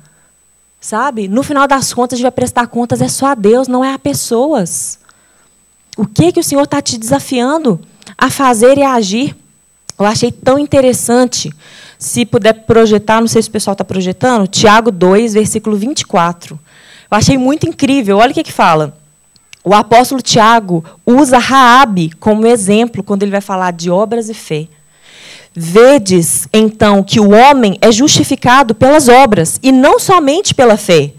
[0.81, 1.29] Sabe?
[1.29, 3.99] No final das contas, de vai prestar contas é só a Deus, não é a
[3.99, 4.99] pessoas.
[5.97, 7.81] O que, que o Senhor está te desafiando
[8.17, 9.37] a fazer e a agir?
[9.99, 11.53] Eu achei tão interessante.
[11.99, 16.59] Se puder projetar, não sei se o pessoal está projetando, Tiago 2, versículo 24.
[17.11, 18.19] Eu achei muito incrível.
[18.19, 18.97] Olha o que, que fala.
[19.65, 24.67] O apóstolo Tiago usa Raabe como exemplo quando ele vai falar de obras e fé.
[25.55, 31.13] Vedes, então, que o homem é justificado pelas obras e não somente pela fé.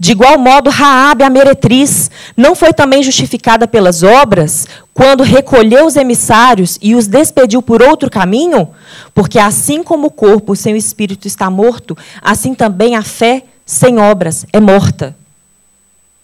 [0.00, 5.96] De igual modo, Raabe, a meretriz, não foi também justificada pelas obras, quando recolheu os
[5.96, 8.68] emissários e os despediu por outro caminho?
[9.12, 13.98] Porque assim como o corpo sem o espírito está morto, assim também a fé sem
[13.98, 15.16] obras é morta.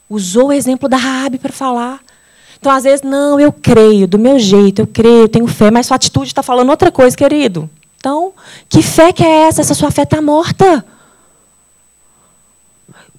[0.08, 1.98] Usou o exemplo da Raabe para falar.
[2.60, 5.86] Então, às vezes, não, eu creio, do meu jeito, eu creio, eu tenho fé, mas
[5.86, 7.68] sua atitude está falando outra coisa, querido.
[7.98, 8.32] Então,
[8.68, 9.60] que fé que é essa?
[9.60, 10.84] Essa sua fé está morta.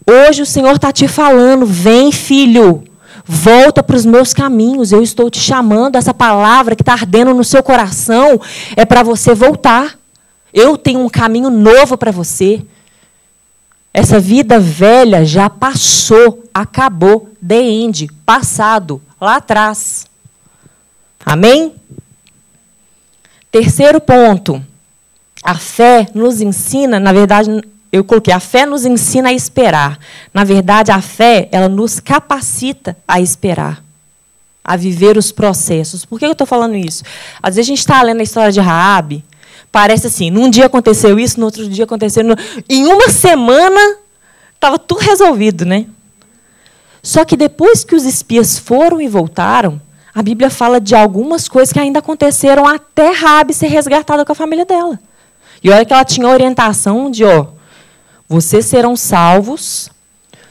[0.06, 2.84] Hoje o Senhor está te falando: vem, filho,
[3.26, 4.92] volta para os meus caminhos.
[4.92, 5.96] Eu estou te chamando.
[5.96, 8.40] Essa palavra que está ardendo no seu coração
[8.76, 9.98] é para você voltar.
[10.54, 12.64] Eu tenho um caminho novo para você.
[13.94, 20.06] Essa vida velha já passou, acabou, the end, passado, lá atrás.
[21.26, 21.74] Amém?
[23.50, 24.62] Terceiro ponto.
[25.42, 27.50] A fé nos ensina, na verdade,
[27.96, 29.98] eu coloquei, a fé nos ensina a esperar.
[30.34, 33.82] Na verdade, a fé, ela nos capacita a esperar,
[34.62, 36.04] a viver os processos.
[36.04, 37.04] Por que eu estou falando isso?
[37.42, 39.24] Às vezes a gente está lendo a história de Raabe,
[39.72, 42.22] parece assim, num dia aconteceu isso, no outro dia aconteceu...
[42.22, 42.36] No...
[42.70, 43.98] Em uma semana,
[44.54, 45.86] estava tudo resolvido, né?
[47.02, 49.80] Só que depois que os espias foram e voltaram,
[50.14, 54.36] a Bíblia fala de algumas coisas que ainda aconteceram até Raabe ser resgatada com a
[54.36, 55.00] família dela.
[55.64, 57.55] E olha que ela tinha orientação de, ó,
[58.28, 59.90] vocês serão salvos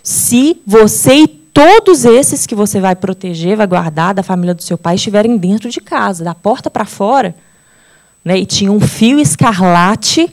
[0.03, 4.77] se você e todos esses que você vai proteger, vai guardar da família do seu
[4.77, 7.35] pai estiverem dentro de casa, da porta para fora.
[8.25, 8.39] Né?
[8.39, 10.29] E tinha um fio escarlate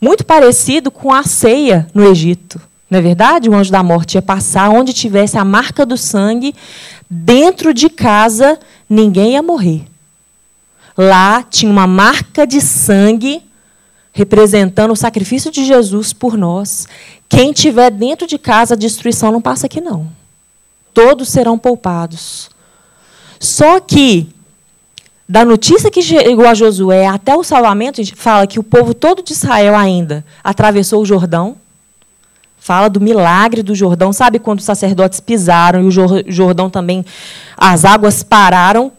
[0.00, 2.60] muito parecido com a ceia no Egito.
[2.90, 3.48] Não é verdade?
[3.48, 6.54] O anjo da morte ia passar onde tivesse a marca do sangue,
[7.08, 9.84] dentro de casa, ninguém ia morrer.
[10.96, 13.42] Lá tinha uma marca de sangue
[14.14, 16.86] representando o sacrifício de Jesus por nós.
[17.28, 20.06] Quem tiver dentro de casa, a destruição não passa aqui não.
[20.94, 22.48] Todos serão poupados.
[23.40, 24.28] Só que
[25.28, 28.94] da notícia que chegou a Josué até o salvamento, a gente fala que o povo
[28.94, 31.56] todo de Israel ainda atravessou o Jordão.
[32.56, 34.12] Fala do milagre do Jordão.
[34.12, 37.04] Sabe quando os sacerdotes pisaram e o Jordão também,
[37.56, 38.92] as águas pararam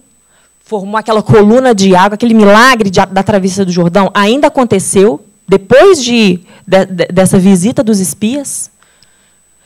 [0.65, 6.03] formou aquela coluna de água, aquele milagre de, da travessia do Jordão, ainda aconteceu depois
[6.03, 8.71] de, de, dessa visita dos espias.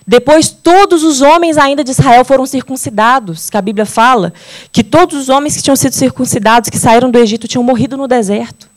[0.05, 4.33] Depois, todos os homens ainda de Israel foram circuncidados, que a Bíblia fala
[4.73, 8.07] que todos os homens que tinham sido circuncidados, que saíram do Egito, tinham morrido no
[8.07, 8.67] deserto.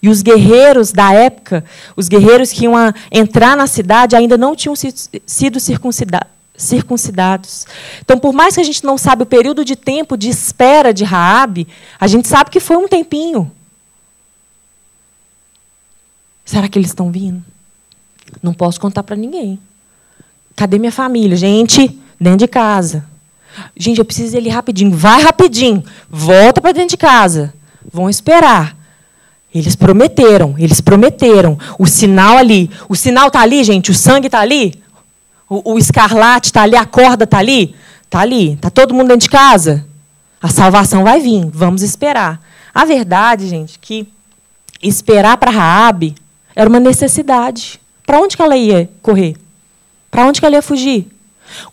[0.00, 1.64] E os guerreiros da época,
[1.96, 2.74] os guerreiros que iam
[3.10, 7.66] entrar na cidade, ainda não tinham sido circuncidados circuncidados.
[8.00, 11.04] Então, por mais que a gente não sabe o período de tempo de espera de
[11.04, 11.66] Raabe,
[11.98, 13.50] a gente sabe que foi um tempinho.
[16.44, 17.42] Será que eles estão vindo?
[18.42, 19.58] Não posso contar para ninguém.
[20.56, 21.36] Cadê minha família?
[21.36, 23.06] Gente, dentro de casa.
[23.76, 24.90] Gente, eu preciso ali rapidinho.
[24.92, 25.82] Vai rapidinho.
[26.08, 27.54] Volta para dentro de casa.
[27.92, 28.76] Vão esperar.
[29.52, 31.58] Eles prometeram, eles prometeram.
[31.78, 34.80] O sinal ali, o sinal está ali, gente, o sangue está ali.
[35.50, 37.74] O, o escarlate está ali, a corda está ali?
[38.04, 38.52] Está ali.
[38.52, 39.84] Está todo mundo dentro de casa?
[40.40, 41.44] A salvação vai vir.
[41.52, 42.40] Vamos esperar.
[42.72, 44.06] A verdade, gente, que
[44.80, 46.14] esperar para Raabe
[46.54, 47.80] Era uma necessidade.
[48.06, 49.36] Para onde que ela ia correr?
[50.08, 51.08] Para onde que ela ia fugir?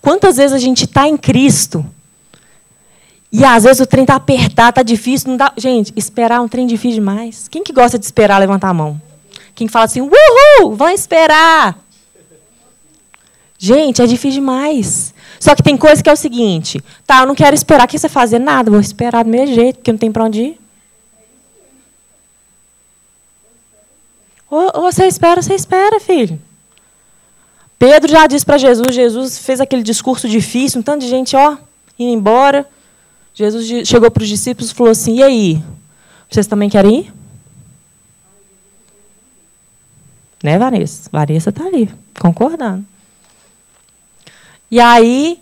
[0.02, 1.86] Quantas vezes a gente está em Cristo
[3.32, 5.52] e às vezes o trem está apertado, está difícil, não dá.
[5.58, 7.48] Gente, esperar é um trem difícil demais.
[7.48, 9.00] Quem que gosta de esperar, levanta a mão.
[9.54, 11.78] Quem fala assim, uhul, vão esperar.
[13.58, 15.14] Gente, é difícil demais.
[15.40, 18.10] Só que tem coisa que é o seguinte, tá, eu não quero esperar, que você
[18.10, 18.40] fazer?
[18.40, 20.60] Nada, vou esperar do mesmo jeito, porque não tem para onde ir.
[24.50, 26.40] Ou, ou você espera, você espera, filho.
[27.78, 31.58] Pedro já disse para Jesus, Jesus fez aquele discurso difícil, um tanto de gente, ó,
[32.00, 32.68] indo embora.
[33.34, 35.64] Jesus chegou para os discípulos e falou assim: E aí?
[36.30, 37.14] Vocês também querem ir?
[40.44, 41.10] Né, Vanessa?
[41.12, 42.84] Vanessa está ali, concordando.
[44.70, 45.40] E aí,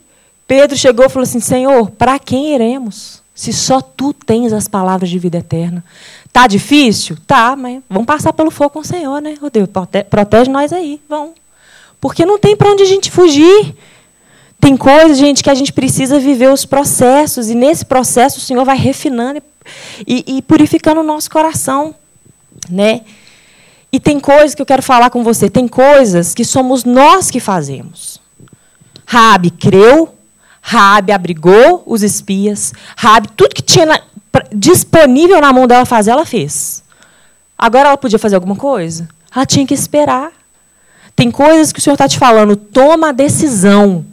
[0.47, 3.23] Pedro chegou e falou assim: Senhor, para quem iremos?
[3.33, 5.83] Se só tu tens as palavras de vida eterna.
[6.31, 7.17] Tá difícil?
[7.25, 9.35] Tá, mas vamos passar pelo fogo com o Senhor, né?
[9.41, 9.69] Oh Deus,
[10.09, 11.33] protege nós aí, vamos.
[11.99, 13.75] Porque não tem para onde a gente fugir.
[14.59, 18.63] Tem coisas, gente, que a gente precisa viver os processos, e nesse processo o Senhor
[18.65, 19.41] vai refinando
[20.07, 21.93] e, e purificando o nosso coração.
[22.69, 23.01] Né?
[23.91, 27.39] E tem coisas que eu quero falar com você, tem coisas que somos nós que
[27.39, 28.19] fazemos.
[29.05, 30.15] Rabi creu,
[30.61, 33.99] Rabi abrigou os espias, Rabi, tudo que tinha na,
[34.53, 36.83] disponível na mão dela fazer, ela fez.
[37.57, 39.07] Agora ela podia fazer alguma coisa?
[39.33, 40.31] Ela tinha que esperar.
[41.15, 44.05] Tem coisas que o Senhor está te falando, toma a decisão.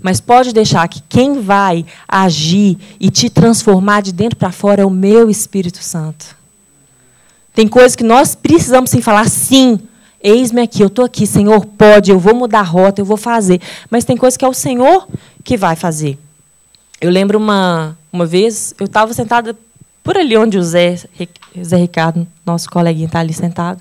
[0.00, 4.86] Mas pode deixar que quem vai agir e te transformar de dentro para fora é
[4.86, 6.36] o meu Espírito Santo.
[7.52, 9.80] Tem coisas que nós precisamos sim falar sim.
[10.20, 13.60] Eis-me aqui, eu estou aqui, Senhor, pode, eu vou mudar a rota, eu vou fazer.
[13.90, 15.06] Mas tem coisas que é o Senhor
[15.44, 16.18] que vai fazer.
[17.00, 19.56] Eu lembro uma, uma vez, eu estava sentada
[20.02, 20.96] por ali onde o Zé,
[21.62, 23.80] Zé Ricardo, nosso coleguinha, está ali sentado.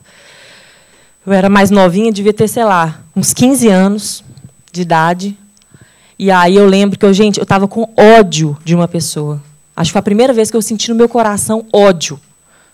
[1.25, 4.23] Eu era mais novinha, devia ter, sei lá, uns 15 anos
[4.71, 5.37] de idade.
[6.19, 9.41] E aí eu lembro que eu, gente, eu estava com ódio de uma pessoa.
[9.75, 12.19] Acho que foi a primeira vez que eu senti no meu coração ódio.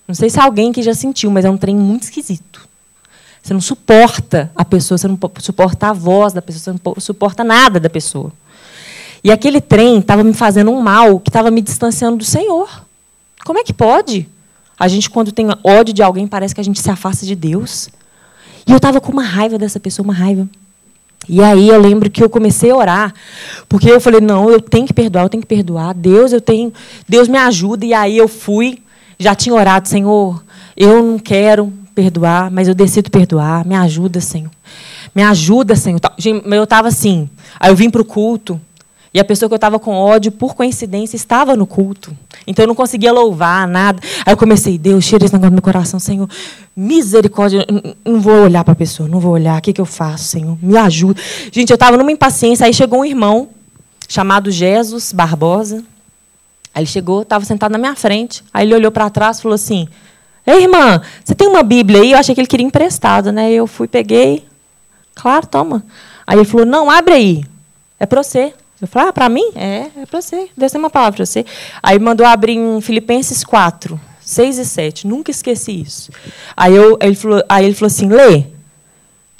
[0.08, 2.68] Não sei se alguém que já sentiu, mas é um trem muito esquisito.
[3.44, 7.44] Você não suporta a pessoa, você não suporta a voz da pessoa, você não suporta
[7.44, 8.32] nada da pessoa.
[9.22, 12.70] E aquele trem estava me fazendo um mal que estava me distanciando do Senhor.
[13.44, 14.30] Como é que pode?
[14.80, 17.90] A gente, quando tem ódio de alguém, parece que a gente se afasta de Deus.
[18.66, 20.48] E eu estava com uma raiva dessa pessoa, uma raiva.
[21.28, 23.14] E aí eu lembro que eu comecei a orar,
[23.68, 25.94] porque eu falei, não, eu tenho que perdoar, eu tenho que perdoar.
[25.94, 26.72] Deus, eu tenho,
[27.08, 27.86] Deus me ajuda.
[27.86, 28.82] E aí eu fui,
[29.20, 30.42] já tinha orado, Senhor,
[30.78, 33.66] eu não quero perdoar, mas eu decido perdoar.
[33.66, 34.52] Me ajuda, Senhor.
[35.14, 36.00] Me ajuda, Senhor.
[36.46, 37.30] Eu estava assim.
[37.60, 38.60] Aí eu vim para o culto.
[39.14, 42.18] E a pessoa que eu estava com ódio, por coincidência, estava no culto.
[42.48, 44.02] Então eu não conseguia louvar, nada.
[44.26, 46.28] Aí eu comecei, Deus, tira esse negócio do meu coração, Senhor.
[46.76, 47.64] Misericórdia,
[48.04, 49.60] não vou olhar para a pessoa, não vou olhar.
[49.60, 50.58] O que, que eu faço, Senhor?
[50.60, 51.22] Me ajuda.
[51.52, 52.66] Gente, eu estava numa impaciência.
[52.66, 53.50] Aí chegou um irmão
[54.10, 55.84] chamado Jesus Barbosa.
[56.74, 58.44] Aí ele chegou, estava sentado na minha frente.
[58.52, 59.88] Aí ele olhou para trás e falou assim:
[60.46, 62.12] Ei, irmã, você tem uma Bíblia aí?
[62.12, 63.52] Eu achei que ele queria emprestado, né?
[63.52, 64.46] Eu fui, peguei.
[65.16, 65.84] Claro, toma.
[66.28, 67.44] Aí ele falou: Não, abre aí.
[68.00, 68.54] É para você.
[68.84, 69.50] Eu falei, ah, para mim?
[69.56, 70.50] É, é para você.
[70.58, 71.46] Deus tem uma palavra para você.
[71.82, 75.08] Aí mandou abrir em Filipenses 4, 6 e 7.
[75.08, 76.12] Nunca esqueci isso.
[76.56, 78.44] Aí, eu, ele, falou, aí ele falou assim, lê.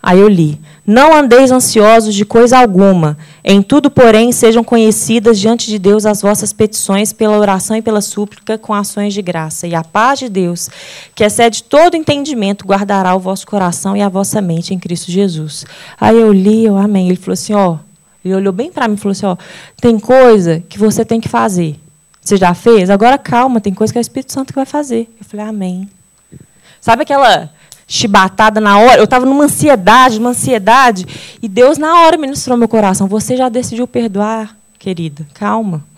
[0.06, 0.60] Aí eu li.
[0.86, 3.18] Não andeis ansiosos de coisa alguma.
[3.42, 8.02] Em tudo, porém, sejam conhecidas diante de Deus as vossas petições pela oração e pela
[8.02, 9.66] súplica com ações de graça.
[9.66, 10.70] E a paz de Deus,
[11.16, 15.66] que excede todo entendimento, guardará o vosso coração e a vossa mente em Cristo Jesus.
[15.98, 17.08] Aí eu li, eu amém.
[17.08, 17.78] Ele falou assim, ó,
[18.26, 19.38] ele olhou bem para mim e falou assim: ó,
[19.82, 21.80] tem coisa que você tem que fazer.
[22.22, 22.90] Você já fez?
[22.90, 25.10] Agora calma, tem coisa que é o Espírito Santo que vai fazer.
[25.20, 25.90] Eu falei, amém.
[26.80, 27.50] Sabe aquela
[27.88, 29.00] chibatada na hora?
[29.00, 31.06] Eu estava numa ansiedade, numa ansiedade,
[31.42, 33.08] e Deus na hora ministrou meu coração.
[33.08, 35.26] Você já decidiu perdoar, querida?
[35.34, 35.86] Calma.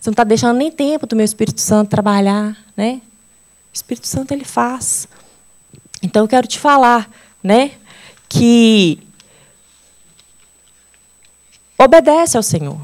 [0.00, 3.00] Você não está deixando nem tempo do meu Espírito Santo trabalhar, né?
[3.72, 5.08] O Espírito Santo ele faz.
[6.02, 7.08] Então eu quero te falar,
[7.42, 7.72] né,
[8.28, 8.98] que
[11.82, 12.80] Obedece ao Senhor.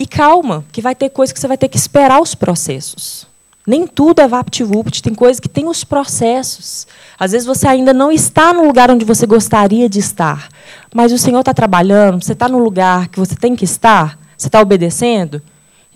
[0.00, 3.26] E calma, que vai ter coisa que você vai ter que esperar os processos.
[3.68, 6.86] Nem tudo é vapt-vupt, tem coisas que tem os processos.
[7.18, 10.48] Às vezes você ainda não está no lugar onde você gostaria de estar,
[10.94, 14.48] mas o Senhor está trabalhando, você está no lugar que você tem que estar, você
[14.48, 15.42] está obedecendo.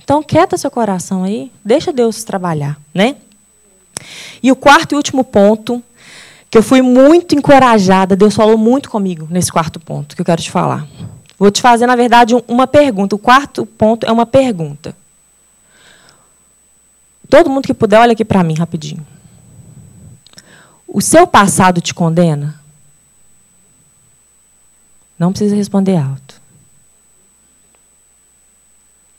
[0.05, 2.79] Então, quieta seu coração aí, deixa Deus trabalhar.
[2.93, 3.17] Né?
[4.43, 5.83] E o quarto e último ponto,
[6.51, 10.43] que eu fui muito encorajada, Deus falou muito comigo nesse quarto ponto que eu quero
[10.43, 10.87] te falar.
[11.39, 13.17] Vou te fazer, na verdade, uma pergunta.
[13.17, 14.95] O quarto ponto é uma pergunta.
[17.33, 19.07] Todo mundo que puder, olha aqui para mim rapidinho.
[20.87, 22.61] O seu passado te condena?
[25.19, 26.39] Não precisa responder alto.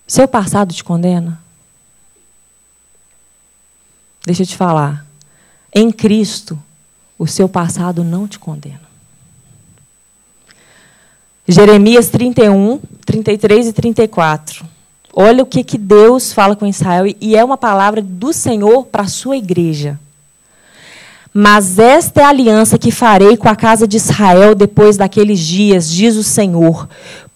[0.06, 1.42] Seu passado te condena?
[4.24, 5.08] Deixa eu te falar.
[5.74, 6.62] Em Cristo,
[7.18, 8.88] o seu passado não te condena.
[11.48, 14.73] Jeremias 31, 33 e 34.
[15.16, 19.04] Olha o que, que Deus fala com Israel, e é uma palavra do Senhor para
[19.04, 20.00] a sua igreja.
[21.32, 25.90] Mas esta é a aliança que farei com a casa de Israel depois daqueles dias,
[25.90, 26.88] diz o Senhor.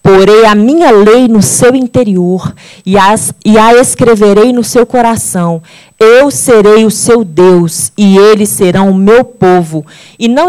[0.03, 2.53] Porei a minha lei no seu interior
[2.85, 5.61] e, as, e a escreverei no seu coração.
[5.99, 9.83] Eu serei o seu Deus e eles serão o meu povo.
[10.19, 10.47] E não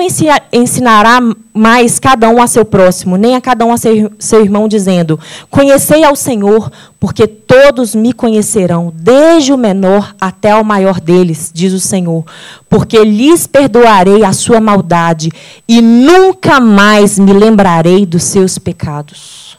[0.53, 1.21] ensinará
[1.55, 5.19] mais cada um a seu próximo, nem a cada um a seu, irmão, dizendo:
[5.49, 6.71] Conhecei ao Senhor,
[7.01, 12.27] porque todos me conhecerão, desde o menor até o maior deles, diz o Senhor.
[12.69, 15.31] Porque lhes perdoarei a sua maldade
[15.67, 19.57] e nunca mais me lembrarei dos seus pecados.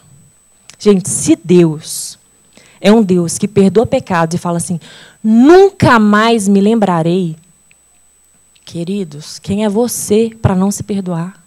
[0.77, 2.19] Gente, se Deus
[2.81, 4.79] é um Deus que perdoa pecados e fala assim:
[5.23, 7.35] nunca mais me lembrarei.
[8.65, 11.41] Queridos, quem é você para não se perdoar?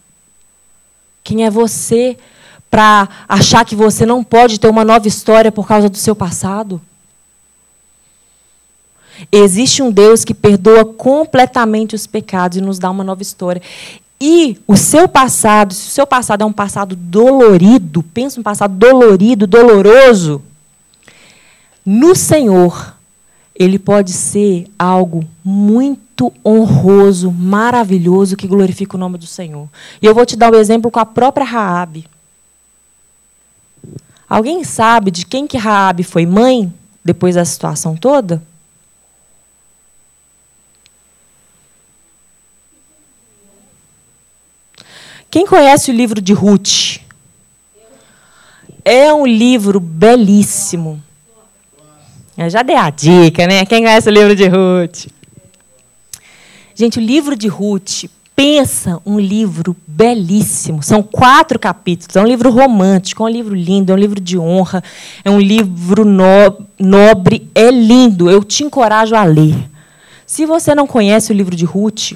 [1.23, 2.17] Quem é você
[2.69, 6.81] para achar que você não pode ter uma nova história por causa do seu passado?
[9.31, 13.61] Existe um Deus que perdoa completamente os pecados e nos dá uma nova história.
[14.19, 18.73] E o seu passado, se o seu passado é um passado dolorido, pensa um passado
[18.73, 20.41] dolorido, doloroso,
[21.85, 22.92] no Senhor,
[23.55, 29.67] ele pode ser algo muito honroso, maravilhoso, que glorifica o nome do Senhor.
[30.01, 32.07] E eu vou te dar um exemplo com a própria Raabe.
[34.27, 36.73] Alguém sabe de quem que Raabe foi mãe
[37.05, 38.41] depois da situação toda?
[45.29, 46.99] Quem conhece o livro de Ruth?
[48.85, 51.01] É um livro belíssimo.
[52.37, 53.65] Eu já dei a dica, né?
[53.65, 55.07] Quem conhece o livro de Ruth?
[56.73, 58.05] Gente, o livro de Ruth,
[58.35, 60.81] pensa um livro belíssimo.
[60.81, 62.15] São quatro capítulos.
[62.15, 64.83] É um livro romântico, é um livro lindo, é um livro de honra,
[65.23, 68.31] é um livro no, nobre, é lindo.
[68.31, 69.55] Eu te encorajo a ler.
[70.25, 72.13] Se você não conhece o livro de Ruth,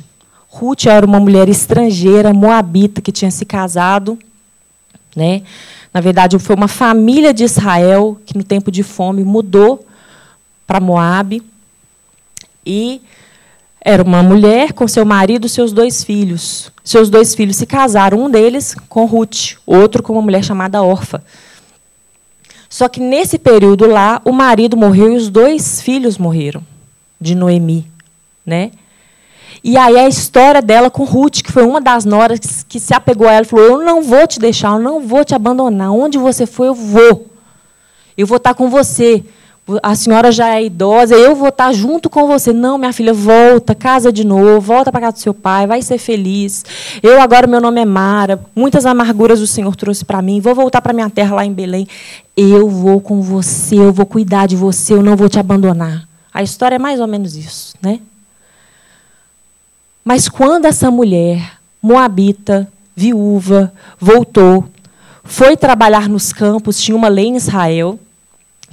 [0.47, 4.17] Ruth era uma mulher estrangeira, moabita, que tinha se casado,
[5.15, 5.43] né?
[5.93, 9.85] Na verdade, foi uma família de Israel que no tempo de fome mudou
[10.67, 11.41] para Moabe.
[12.65, 13.01] E
[13.79, 16.69] era uma mulher com seu marido e seus dois filhos.
[16.83, 21.23] Seus dois filhos se casaram, um deles com Ruth, outro com uma mulher chamada Orfa.
[22.69, 26.61] Só que nesse período lá, o marido morreu e os dois filhos morreram
[27.19, 27.89] de Noemi,
[28.45, 28.71] né?
[29.63, 33.27] E aí a história dela com Ruth, que foi uma das noras que se apegou
[33.27, 35.91] a ela falou: "Eu não vou te deixar, eu não vou te abandonar.
[35.91, 37.27] Onde você for, eu vou.
[38.17, 39.23] Eu vou estar com você
[39.83, 42.53] a senhora já é idosa, eu vou estar junto com você.
[42.53, 45.97] Não, minha filha, volta, casa de novo, volta para casa do seu pai, vai ser
[45.97, 46.63] feliz.
[47.03, 50.81] Eu agora, meu nome é Mara, muitas amarguras o Senhor trouxe para mim, vou voltar
[50.81, 51.87] para minha terra lá em Belém.
[52.35, 56.07] Eu vou com você, eu vou cuidar de você, eu não vou te abandonar.
[56.33, 57.99] A história é mais ou menos isso, né?
[60.05, 64.63] Mas quando essa mulher, moabita, viúva, voltou,
[65.25, 67.99] foi trabalhar nos campos, tinha uma lei em Israel,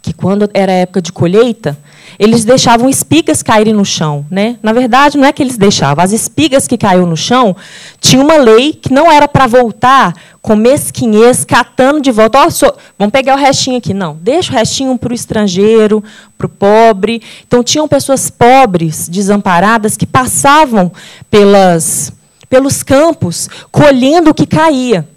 [0.05, 1.79] que quando era época de colheita,
[2.19, 4.27] eles deixavam espigas caírem no chão.
[4.31, 4.59] Né?
[4.63, 6.05] Na verdade, não é que eles deixavam.
[6.05, 7.57] As espigas que caíram no chão,
[8.03, 12.45] tinha uma lei que não era para voltar com mesquinhez, catando de volta.
[12.45, 12.77] Oh, sou...
[12.99, 13.95] Vamos pegar o restinho aqui.
[13.95, 16.05] Não, deixa o restinho para o estrangeiro,
[16.37, 17.23] para o pobre.
[17.47, 20.93] Então, tinham pessoas pobres, desamparadas, que passavam
[21.31, 22.13] pelas,
[22.51, 25.09] pelos campos, colhendo o que caía.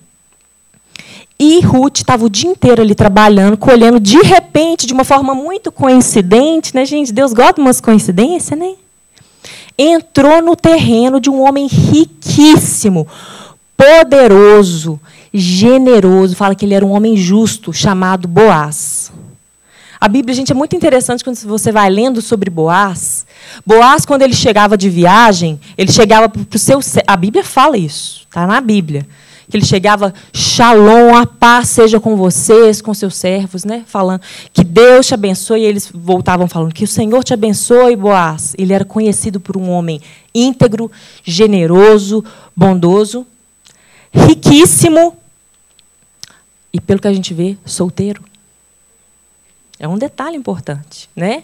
[1.40, 5.72] E Ruth estava o dia inteiro ali trabalhando, colhendo, de repente, de uma forma muito
[5.72, 7.14] coincidente, né, gente?
[7.14, 8.74] Deus gosta de umas coincidências, né?
[9.78, 13.08] Entrou no terreno de um homem riquíssimo,
[13.78, 15.00] poderoso,
[15.32, 16.36] generoso.
[16.36, 19.12] Fala que ele era um homem justo, chamado Boaz.
[20.02, 23.28] A Bíblia, gente, é muito interessante quando você vai lendo sobre Boaz.
[23.64, 26.80] Boaz, quando ele chegava de viagem, ele chegava para o seu.
[27.06, 29.06] A Bíblia fala isso, está na Bíblia
[29.50, 33.84] que ele chegava, Shalom, a paz seja com vocês, com seus servos, né?
[33.88, 34.22] Falando
[34.52, 35.62] que Deus te abençoe.
[35.62, 38.56] E eles voltavam falando que o Senhor te abençoe, Boaz.
[38.58, 40.02] Ele era conhecido por um homem
[40.36, 40.92] íntegro,
[41.24, 42.24] generoso,
[42.56, 43.26] bondoso,
[44.12, 45.18] riquíssimo
[46.74, 48.24] e, pelo que a gente vê, solteiro.
[49.80, 51.44] É um detalhe importante, né?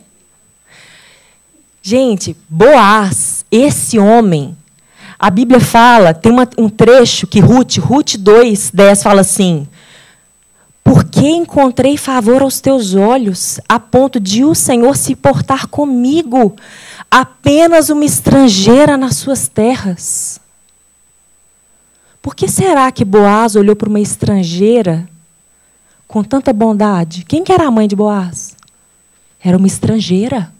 [1.81, 4.57] Gente, Boaz, esse homem,
[5.23, 9.65] A Bíblia fala, tem uma, um trecho que Ruth, Ruth 2, 10, fala assim:
[10.83, 16.57] Porque encontrei favor aos teus olhos, a ponto de o Senhor se portar comigo,
[17.09, 20.41] apenas uma estrangeira nas suas terras.
[22.21, 25.07] Por que será que Boaz olhou para uma estrangeira
[26.05, 27.23] com tanta bondade?
[27.23, 28.57] Quem que era a mãe de Boaz?
[29.41, 30.51] Era uma estrangeira.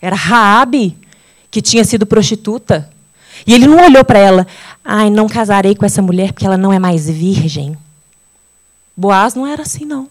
[0.00, 0.96] Era Raabe,
[1.50, 2.94] que tinha sido prostituta.
[3.44, 4.46] E ele não olhou para ela,
[4.84, 7.76] ai, não casarei com essa mulher porque ela não é mais virgem.
[8.96, 10.08] Boaz não era assim, não.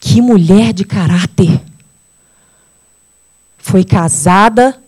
[0.00, 1.60] Que mulher de caráter.
[3.58, 4.80] Foi casada,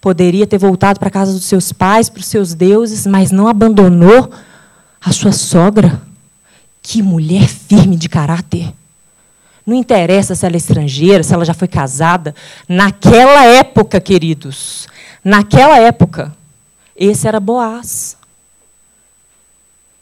[0.00, 3.48] poderia ter voltado para a casa dos seus pais, para os seus deuses, mas não
[3.48, 4.30] abandonou
[5.00, 6.00] a sua sogra.
[6.82, 8.72] Que mulher firme de caráter.
[9.68, 12.34] Não interessa se ela é estrangeira, se ela já foi casada.
[12.66, 14.88] Naquela época, queridos,
[15.22, 16.34] naquela época,
[16.96, 18.16] esse era Boaz.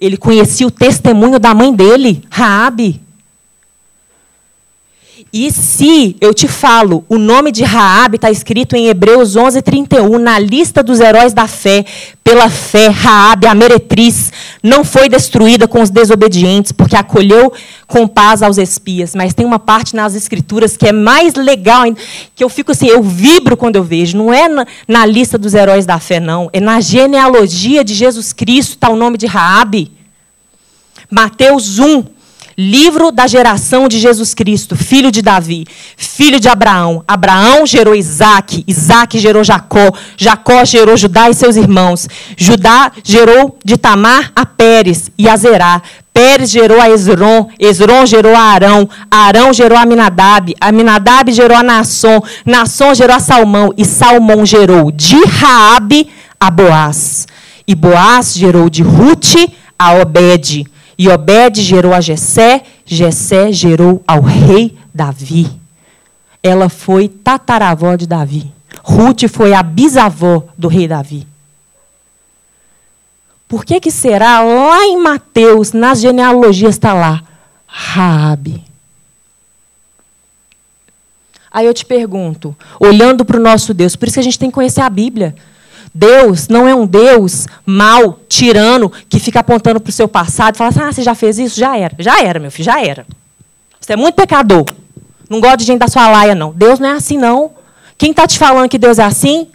[0.00, 3.02] Ele conhecia o testemunho da mãe dele, Raabe.
[5.38, 10.38] E se eu te falo, o nome de Raabe está escrito em Hebreus 11:31 na
[10.38, 11.84] lista dos heróis da fé.
[12.24, 14.32] Pela fé, Raabe, a meretriz,
[14.62, 17.52] não foi destruída com os desobedientes, porque acolheu
[17.86, 19.14] com paz aos espias.
[19.14, 21.82] Mas tem uma parte nas escrituras que é mais legal,
[22.34, 24.16] que eu fico assim, eu vibro quando eu vejo.
[24.16, 26.48] Não é na, na lista dos heróis da fé, não.
[26.50, 29.92] É na genealogia de Jesus Cristo está o nome de Raabe.
[31.10, 32.04] Mateus 1,
[32.58, 37.04] Livro da geração de Jesus Cristo, filho de Davi, filho de Abraão.
[37.06, 42.08] Abraão gerou Isaac, Isaac gerou Jacó, Jacó gerou Judá e seus irmãos.
[42.34, 45.82] Judá gerou de Tamar a Pérez e a Zerá.
[46.14, 51.62] Pérez gerou a Esron, Esron gerou a Arão, Arão gerou a Aminadab, Aminadab gerou a
[51.62, 56.08] Nasson, Nasson gerou a Salmão, e Salmão gerou de Raabe
[56.40, 57.26] a Boaz.
[57.68, 59.34] E Boaz gerou de Ruth
[59.78, 60.64] a Obed.
[60.98, 65.50] E Obed gerou a Jessé, Jessé gerou ao rei Davi.
[66.42, 68.50] Ela foi tataravó de Davi.
[68.82, 71.26] Ruth foi a bisavó do rei Davi.
[73.48, 77.22] Por que, que será lá em Mateus, nas genealogias, está lá?
[77.66, 78.64] Raabe.
[81.50, 84.50] Aí eu te pergunto, olhando para o nosso Deus, por isso que a gente tem
[84.50, 85.34] que conhecer a Bíblia.
[85.98, 90.58] Deus não é um Deus mau, tirano, que fica apontando para o seu passado e
[90.58, 91.58] fala assim: ah, você já fez isso?
[91.58, 91.96] Já era.
[91.98, 93.06] Já era, meu filho, já era.
[93.80, 94.66] Você é muito pecador.
[95.30, 96.52] Não gosta de gente da sua laia, não.
[96.52, 97.52] Deus não é assim, não.
[97.96, 99.48] Quem está te falando que Deus é assim?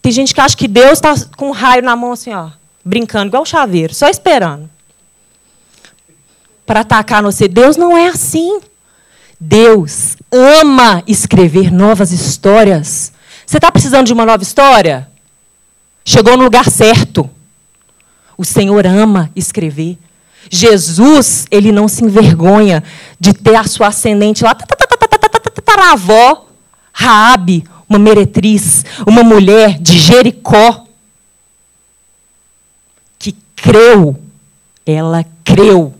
[0.00, 2.48] Tem gente que acha que Deus está com um raio na mão, assim, ó,
[2.82, 4.70] brincando, igual o chaveiro, só esperando.
[6.64, 7.46] Para atacar você.
[7.46, 8.58] Deus não é assim.
[9.38, 13.12] Deus ama escrever novas histórias.
[13.44, 15.07] Você está precisando de uma nova história?
[16.08, 17.28] Chegou no lugar certo.
[18.34, 19.98] O Senhor ama escrever.
[20.50, 22.82] Jesus, ele não se envergonha
[23.20, 24.56] de ter a sua ascendente lá,
[25.78, 26.46] a avó,
[26.90, 30.86] Raabe, uma meretriz, uma mulher de Jericó,
[33.18, 34.18] que creu,
[34.86, 35.94] ela creu.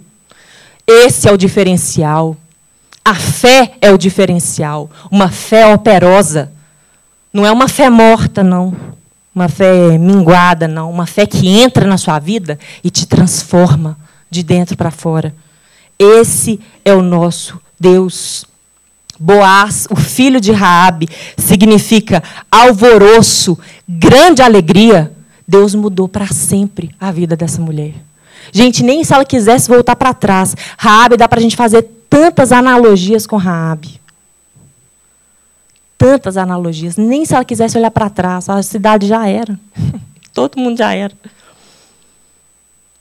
[0.86, 2.34] Esse é o diferencial.
[3.04, 4.90] A fé é o diferencial.
[5.10, 6.50] Uma fé operosa.
[7.30, 8.74] Não é uma fé morta, não
[9.38, 13.96] uma fé minguada, não, uma fé que entra na sua vida e te transforma
[14.28, 15.32] de dentro para fora.
[15.96, 18.44] Esse é o nosso Deus.
[19.20, 23.58] Boaz, o filho de Raabe, significa alvoroço,
[23.88, 25.12] grande alegria.
[25.46, 27.94] Deus mudou para sempre a vida dessa mulher.
[28.52, 30.56] Gente, nem se ela quisesse voltar para trás.
[30.76, 34.00] Raabe dá para a gente fazer tantas analogias com Raabe
[35.98, 36.96] tantas analogias.
[36.96, 39.58] Nem se ela quisesse olhar para trás, a cidade já era.
[40.32, 41.12] Todo mundo já era.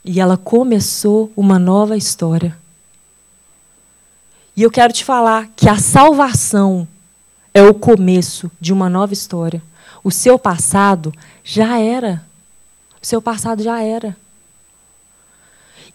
[0.04, 2.58] E ela começou uma nova história.
[4.56, 6.88] E eu quero te falar que a salvação
[7.54, 9.62] é o começo de uma nova história.
[10.04, 12.24] O seu passado já era.
[13.00, 14.18] O seu passado já era.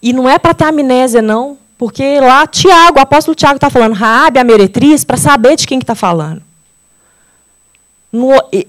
[0.01, 3.93] E não é para ter amnésia, não, porque lá Tiago, o apóstolo Tiago está falando,
[3.93, 6.42] Raabe, a meretriz, para saber de quem está falando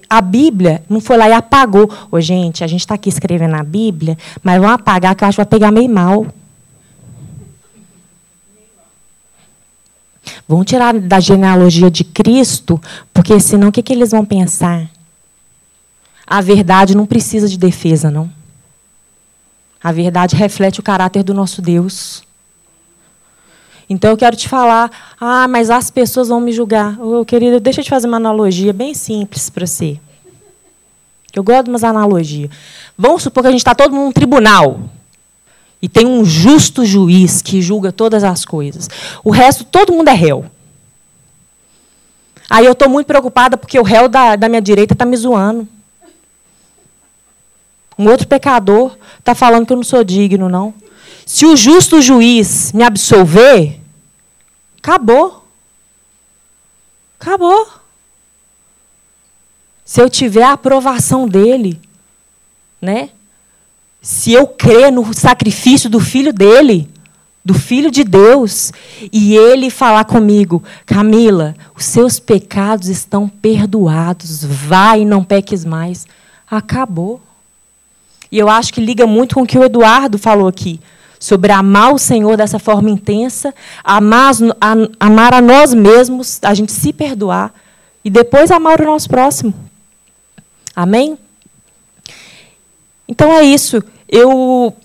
[0.08, 1.90] a Bíblia não foi lá e apagou.
[2.10, 5.36] Ô, gente, a gente está aqui escrevendo a Bíblia, mas vão apagar que eu acho
[5.36, 6.26] que vai pegar meio mal.
[10.48, 12.80] Vão tirar da genealogia de Cristo,
[13.12, 14.88] porque senão o que, que eles vão pensar?
[16.26, 18.30] A verdade não precisa de defesa, não.
[19.82, 22.22] A verdade reflete o caráter do nosso Deus.
[23.88, 26.98] Então eu quero te falar, ah, mas as pessoas vão me julgar.
[27.00, 30.00] Oh, querida, deixa eu te fazer uma analogia bem simples para você.
[31.34, 32.50] Eu gosto de umas analogias.
[32.96, 34.80] Vamos supor que a gente está todo mundo num tribunal.
[35.82, 38.88] E tem um justo juiz que julga todas as coisas.
[39.22, 40.46] O resto, todo mundo é réu.
[42.48, 45.68] Aí eu estou muito preocupada porque o réu da, da minha direita está me zoando.
[47.98, 50.72] Um outro pecador está falando que eu não sou digno, não.
[51.26, 53.80] Se o justo juiz me absolver,
[54.78, 55.44] acabou.
[57.18, 57.68] Acabou.
[59.84, 61.80] Se eu tiver a aprovação dele,
[62.80, 63.10] né?
[64.04, 66.86] se eu crer no sacrifício do filho dele,
[67.42, 68.70] do filho de Deus,
[69.10, 76.06] e ele falar comigo, Camila, os seus pecados estão perdoados, vai e não peques mais.
[76.50, 77.18] Acabou.
[78.30, 80.78] E eu acho que liga muito com o que o Eduardo falou aqui,
[81.24, 84.32] sobre amar o Senhor dessa forma intensa, amar,
[85.00, 87.54] amar a nós mesmos, a gente se perdoar,
[88.04, 89.54] e depois amar o nosso próximo.
[90.76, 91.16] Amém?
[93.08, 94.76] Então é isso eu,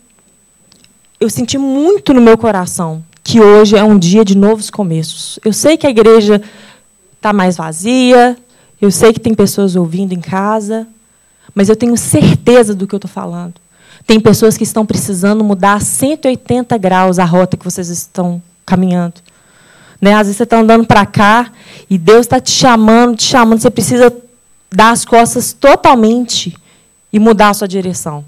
[1.20, 5.38] eu senti muito no meu coração que hoje é um dia de novos começos.
[5.44, 6.42] Eu sei que a igreja
[7.16, 8.38] está mais vazia,
[8.82, 10.88] eu sei que tem pessoas ouvindo em casa,
[11.54, 13.56] mas eu tenho certeza do que eu estou falando.
[14.10, 19.22] Tem pessoas que estão precisando mudar 180 graus a rota que vocês estão caminhando.
[20.02, 20.16] Né?
[20.16, 21.52] Às vezes você está andando para cá
[21.88, 23.62] e Deus está te chamando, te chamando.
[23.62, 24.12] Você precisa
[24.72, 26.58] dar as costas totalmente
[27.14, 28.26] e mudar a sua direção.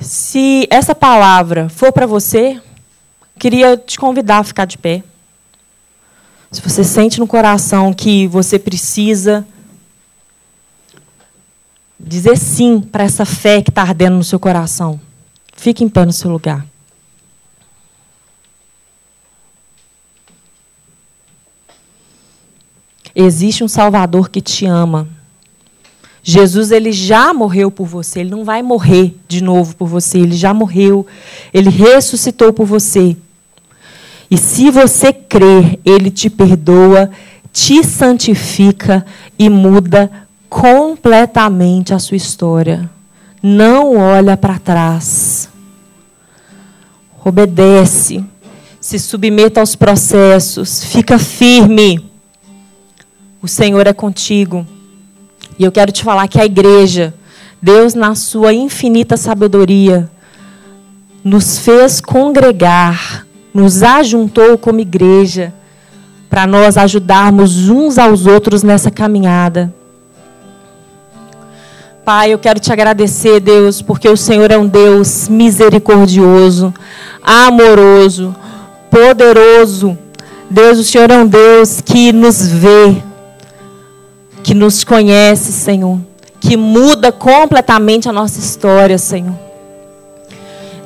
[0.00, 2.60] Se essa palavra for para você,
[3.38, 5.04] queria te convidar a ficar de pé.
[6.50, 9.46] Se você sente no coração que você precisa
[12.00, 15.00] dizer sim para essa fé que está ardendo no seu coração,
[15.54, 16.66] fique em pé no seu lugar.
[23.14, 25.08] Existe um Salvador que te ama.
[26.22, 30.36] Jesus ele já morreu por você, ele não vai morrer de novo por você, ele
[30.36, 31.06] já morreu,
[31.52, 33.16] ele ressuscitou por você.
[34.30, 37.10] E se você crer, ele te perdoa,
[37.52, 39.04] te santifica
[39.38, 42.90] e muda completamente a sua história.
[43.40, 45.48] Não olha para trás.
[47.24, 48.22] Obedece,
[48.80, 52.04] se submeta aos processos, fica firme.
[53.40, 54.66] O Senhor é contigo.
[55.58, 57.14] E eu quero te falar que a igreja,
[57.62, 60.10] Deus, na sua infinita sabedoria,
[61.22, 65.54] nos fez congregar, nos ajuntou como igreja,
[66.28, 69.74] para nós ajudarmos uns aos outros nessa caminhada.
[72.12, 76.74] Pai, eu quero te agradecer, Deus, porque o Senhor é um Deus misericordioso,
[77.22, 78.34] amoroso,
[78.90, 79.96] poderoso.
[80.50, 83.00] Deus, o Senhor é um Deus que nos vê,
[84.42, 86.00] que nos conhece, Senhor,
[86.40, 89.38] que muda completamente a nossa história, Senhor.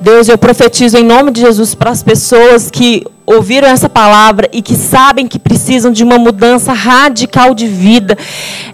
[0.03, 4.61] Deus, eu profetizo em nome de Jesus para as pessoas que ouviram essa palavra e
[4.61, 8.15] que sabem que precisam de uma mudança radical de vida.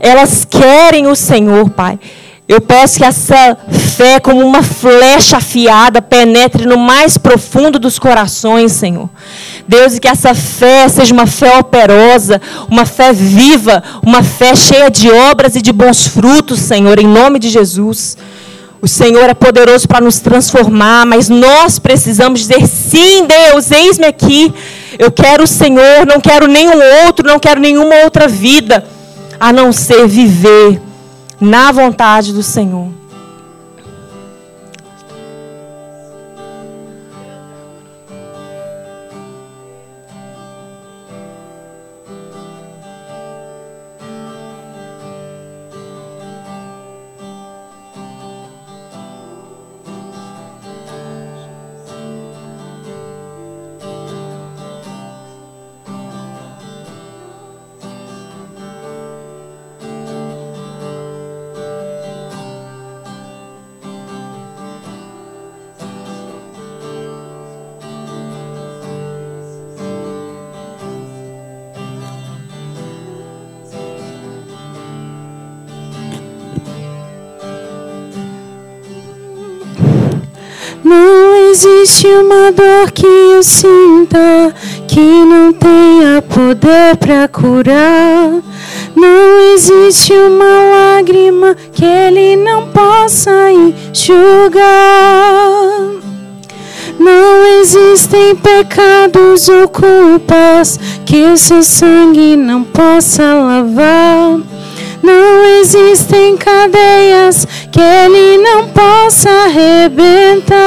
[0.01, 1.97] Elas querem o Senhor, Pai.
[2.51, 3.57] Eu peço que essa
[3.97, 9.09] fé, como uma flecha afiada, penetre no mais profundo dos corações, Senhor.
[9.69, 14.91] Deus, e que essa fé seja uma fé operosa, uma fé viva, uma fé cheia
[14.91, 18.19] de obras e de bons frutos, Senhor, em nome de Jesus.
[18.83, 24.53] O Senhor é poderoso para nos transformar, mas nós precisamos dizer: sim, Deus, eis-me aqui.
[24.99, 28.85] Eu quero o Senhor, não quero nenhum outro, não quero nenhuma outra vida,
[29.39, 30.90] a não ser viver
[31.41, 33.00] na vontade do Senhor.
[81.63, 84.55] Existe uma dor que eu sinta
[84.89, 88.41] que não tenha poder para curar.
[88.97, 94.63] Não existe uma lágrima que ele não possa enxugar.
[96.99, 104.41] Não existem pecados ou culpas que o seu sangue não possa lavar.
[105.03, 110.61] Não existem cadeias que ele não possa arrebentar.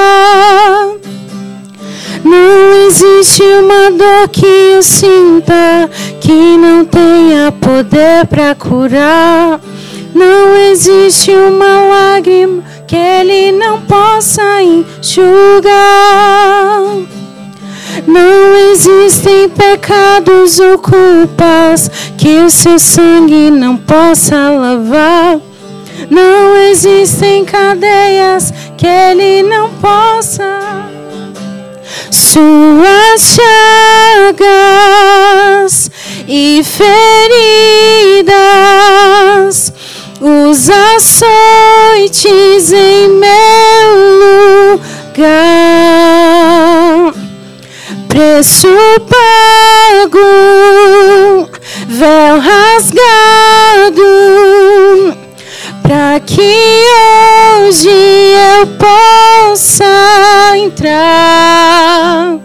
[2.23, 5.89] Não existe uma dor que eu sinta
[6.21, 9.59] que não tenha poder para curar.
[10.15, 15.73] Não existe uma lágrima que ele não possa enxugar.
[18.06, 25.39] Não existem pecados ou culpas que o seu sangue não possa lavar.
[26.10, 30.60] Não existem cadeias que ele não possa.
[32.12, 33.38] Suas
[34.36, 35.91] chagas
[36.28, 37.24] e feridas
[40.26, 42.24] os açoites
[42.72, 43.30] em meu
[45.18, 46.32] lugar.
[48.14, 48.68] Preço
[49.09, 50.20] pago,
[51.88, 54.03] véu rasgado,
[55.82, 56.84] para que
[57.66, 62.38] hoje eu possa entrar.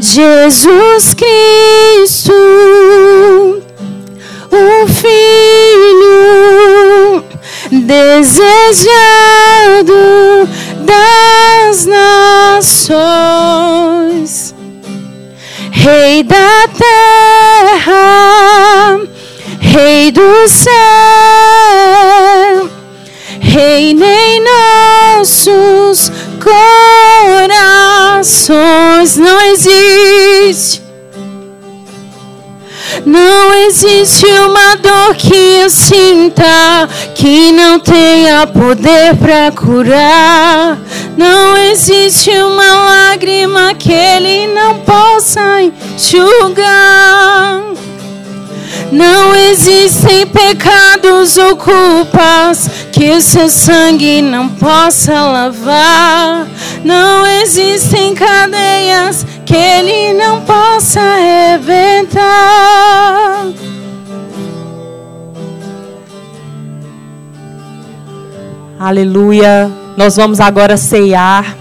[0.00, 2.32] Jesus Cristo,
[4.50, 5.66] o Filho
[7.84, 8.86] desejado
[10.86, 11.84] das
[12.64, 12.96] nações,
[15.86, 17.94] Rei da terra,
[19.60, 20.72] Rei do céu,
[23.40, 24.42] reina em
[25.20, 26.10] nossos
[28.10, 29.16] corações.
[29.16, 30.82] Não existe
[33.06, 40.76] não existe uma dor que eu sinta que não tenha poder para curar.
[41.16, 47.62] Não existe uma lágrima que ele não possa enxugar.
[48.90, 56.48] Não existem pecados ou culpas que o seu sangue não possa lavar.
[56.84, 62.26] Não existem cadeias que ele não possa reventar.
[68.78, 69.70] Aleluia.
[69.96, 71.56] Nós vamos agora ceiar.